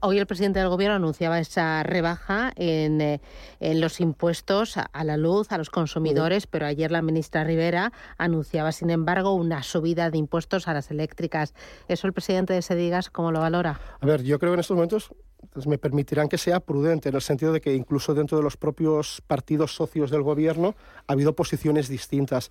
Hoy 0.00 0.18
el 0.18 0.26
presidente 0.26 0.58
del 0.58 0.68
Gobierno 0.68 0.96
anunciaba 0.96 1.38
esa 1.38 1.82
rebaja 1.82 2.52
en, 2.56 3.00
eh, 3.00 3.20
los 3.60 4.00
impuestos 4.00 4.76
a, 4.76 5.04
la 5.04 5.16
luz, 5.16 5.50
a 5.52 5.58
los 5.58 5.70
consumidores, 5.70 6.46
pero 6.46 6.66
ayer 6.66 6.90
la 6.90 7.02
ministra 7.02 7.44
Rivera 7.44 7.92
anunciaba, 8.18 8.72
sin 8.72 8.90
embargo, 8.90 9.34
una 9.34 9.62
subida 9.62 10.10
de 10.10 10.18
impuestos 10.18 10.68
a 10.68 10.74
las 10.74 10.90
eléctricas. 10.90 11.54
¿Eso 11.88 12.06
el 12.06 12.12
presidente 12.12 12.52
de 12.54 12.62
Sedigas 12.62 13.10
cómo 13.10 13.32
lo 13.32 13.40
valora? 13.40 13.80
A 14.00 14.06
ver, 14.06 14.22
yo 14.22 14.38
creo 14.38 14.52
que 14.52 14.54
en 14.54 14.60
estos 14.60 14.76
momentos 14.76 15.10
pues, 15.52 15.66
me 15.66 15.78
permitirán 15.78 16.28
que 16.28 16.38
sea 16.38 16.60
prudente, 16.60 17.08
en 17.08 17.14
el 17.14 17.22
sentido 17.22 17.52
de 17.52 17.60
que 17.60 17.74
incluso 17.74 18.14
dentro 18.14 18.36
de 18.38 18.44
los 18.44 18.56
propios 18.56 19.22
partidos 19.26 19.74
socios 19.74 20.10
del 20.10 20.22
Gobierno 20.22 20.74
ha 21.06 21.12
habido 21.12 21.34
posiciones 21.34 21.88
distintas. 21.88 22.50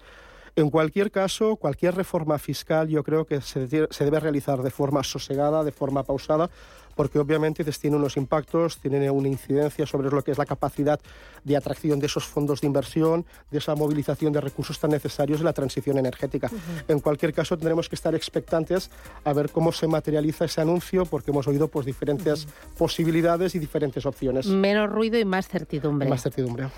En 0.57 0.69
cualquier 0.69 1.11
caso, 1.11 1.57
cualquier 1.57 1.95
reforma 1.95 2.39
fiscal 2.39 2.87
yo 2.87 3.03
creo 3.03 3.25
que 3.25 3.41
se, 3.41 3.67
debe 3.67 4.19
realizar 4.21 4.61
de 4.61 4.71
forma 4.71 5.03
sosegada, 5.03 5.65
de 5.65 5.73
forma 5.73 6.03
pausada, 6.03 6.49
porque 6.95 7.19
obviamente 7.19 7.63
tiene 7.63 7.97
unos 7.97 8.17
impactos, 8.17 8.79
tiene 8.79 9.09
una 9.11 9.27
incidencia 9.27 9.85
sobre 9.85 10.09
lo 10.09 10.23
que 10.23 10.31
es 10.31 10.37
la 10.37 10.45
capacidad 10.45 10.99
de 11.43 11.57
atracción 11.57 11.99
de 11.99 12.07
esos 12.07 12.25
fondos 12.25 12.61
de 12.61 12.67
inversión, 12.67 13.25
de 13.51 13.59
esa 13.59 13.75
movilización 13.75 14.33
de 14.33 14.41
recursos 14.41 14.79
tan 14.79 14.91
necesarios 14.91 15.39
de 15.39 15.45
la 15.45 15.53
transición 15.53 15.97
energética. 15.97 16.49
En 16.87 16.99
cualquier 16.99 17.33
caso, 17.33 17.57
tendremos 17.57 17.89
que 17.89 17.95
estar 17.95 18.15
expectantes 18.15 18.89
a 19.23 19.33
ver 19.33 19.51
cómo 19.51 19.71
se 19.71 19.87
materializa 19.87 20.45
ese 20.45 20.61
anuncio, 20.61 21.05
porque 21.05 21.31
hemos 21.31 21.47
oído 21.47 21.67
pues, 21.67 21.85
diferentes 21.85 22.47
posibilidades 22.77 23.55
y 23.55 23.59
diferentes 23.59 24.05
opciones. 24.05 24.47
Menos 24.47 24.89
ruido 24.89 25.19
y 25.19 25.25
más 25.25 25.47
certidumbre. 25.47 26.09
Más 26.09 26.23
certidumbre. 26.23 26.69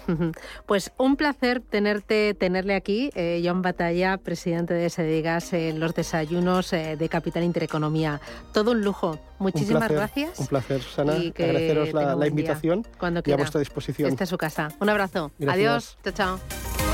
Pues 0.65 0.91
un 0.97 1.15
placer 1.15 1.61
tenerte, 1.61 2.33
tenerle 2.33 2.75
aquí, 2.75 3.09
eh, 3.15 3.41
John 3.45 3.61
Batalla, 3.61 4.17
presidente 4.17 4.73
de 4.73 4.89
Sedigas, 4.89 5.53
en 5.53 5.79
los 5.79 5.93
desayunos 5.93 6.73
eh, 6.73 6.97
de 6.97 7.09
Capital 7.09 7.43
Intereconomía. 7.43 8.19
Todo 8.53 8.71
un 8.71 8.83
lujo. 8.83 9.19
Muchísimas 9.39 9.89
gracias. 9.89 10.39
Un 10.39 10.47
placer, 10.47 10.81
Susana. 10.81 11.13
Agradeceros 11.13 11.93
la, 11.93 12.27
invitación 12.27 12.85
Cuando 12.97 13.21
y 13.25 13.31
a 13.31 13.37
vuestra 13.37 13.59
disposición. 13.59 14.09
Esta 14.09 14.23
es 14.23 14.29
su 14.29 14.37
casa. 14.37 14.69
Un 14.79 14.89
abrazo. 14.89 15.31
Adiós. 15.47 15.97
Chao, 16.03 16.13
chao. 16.13 16.86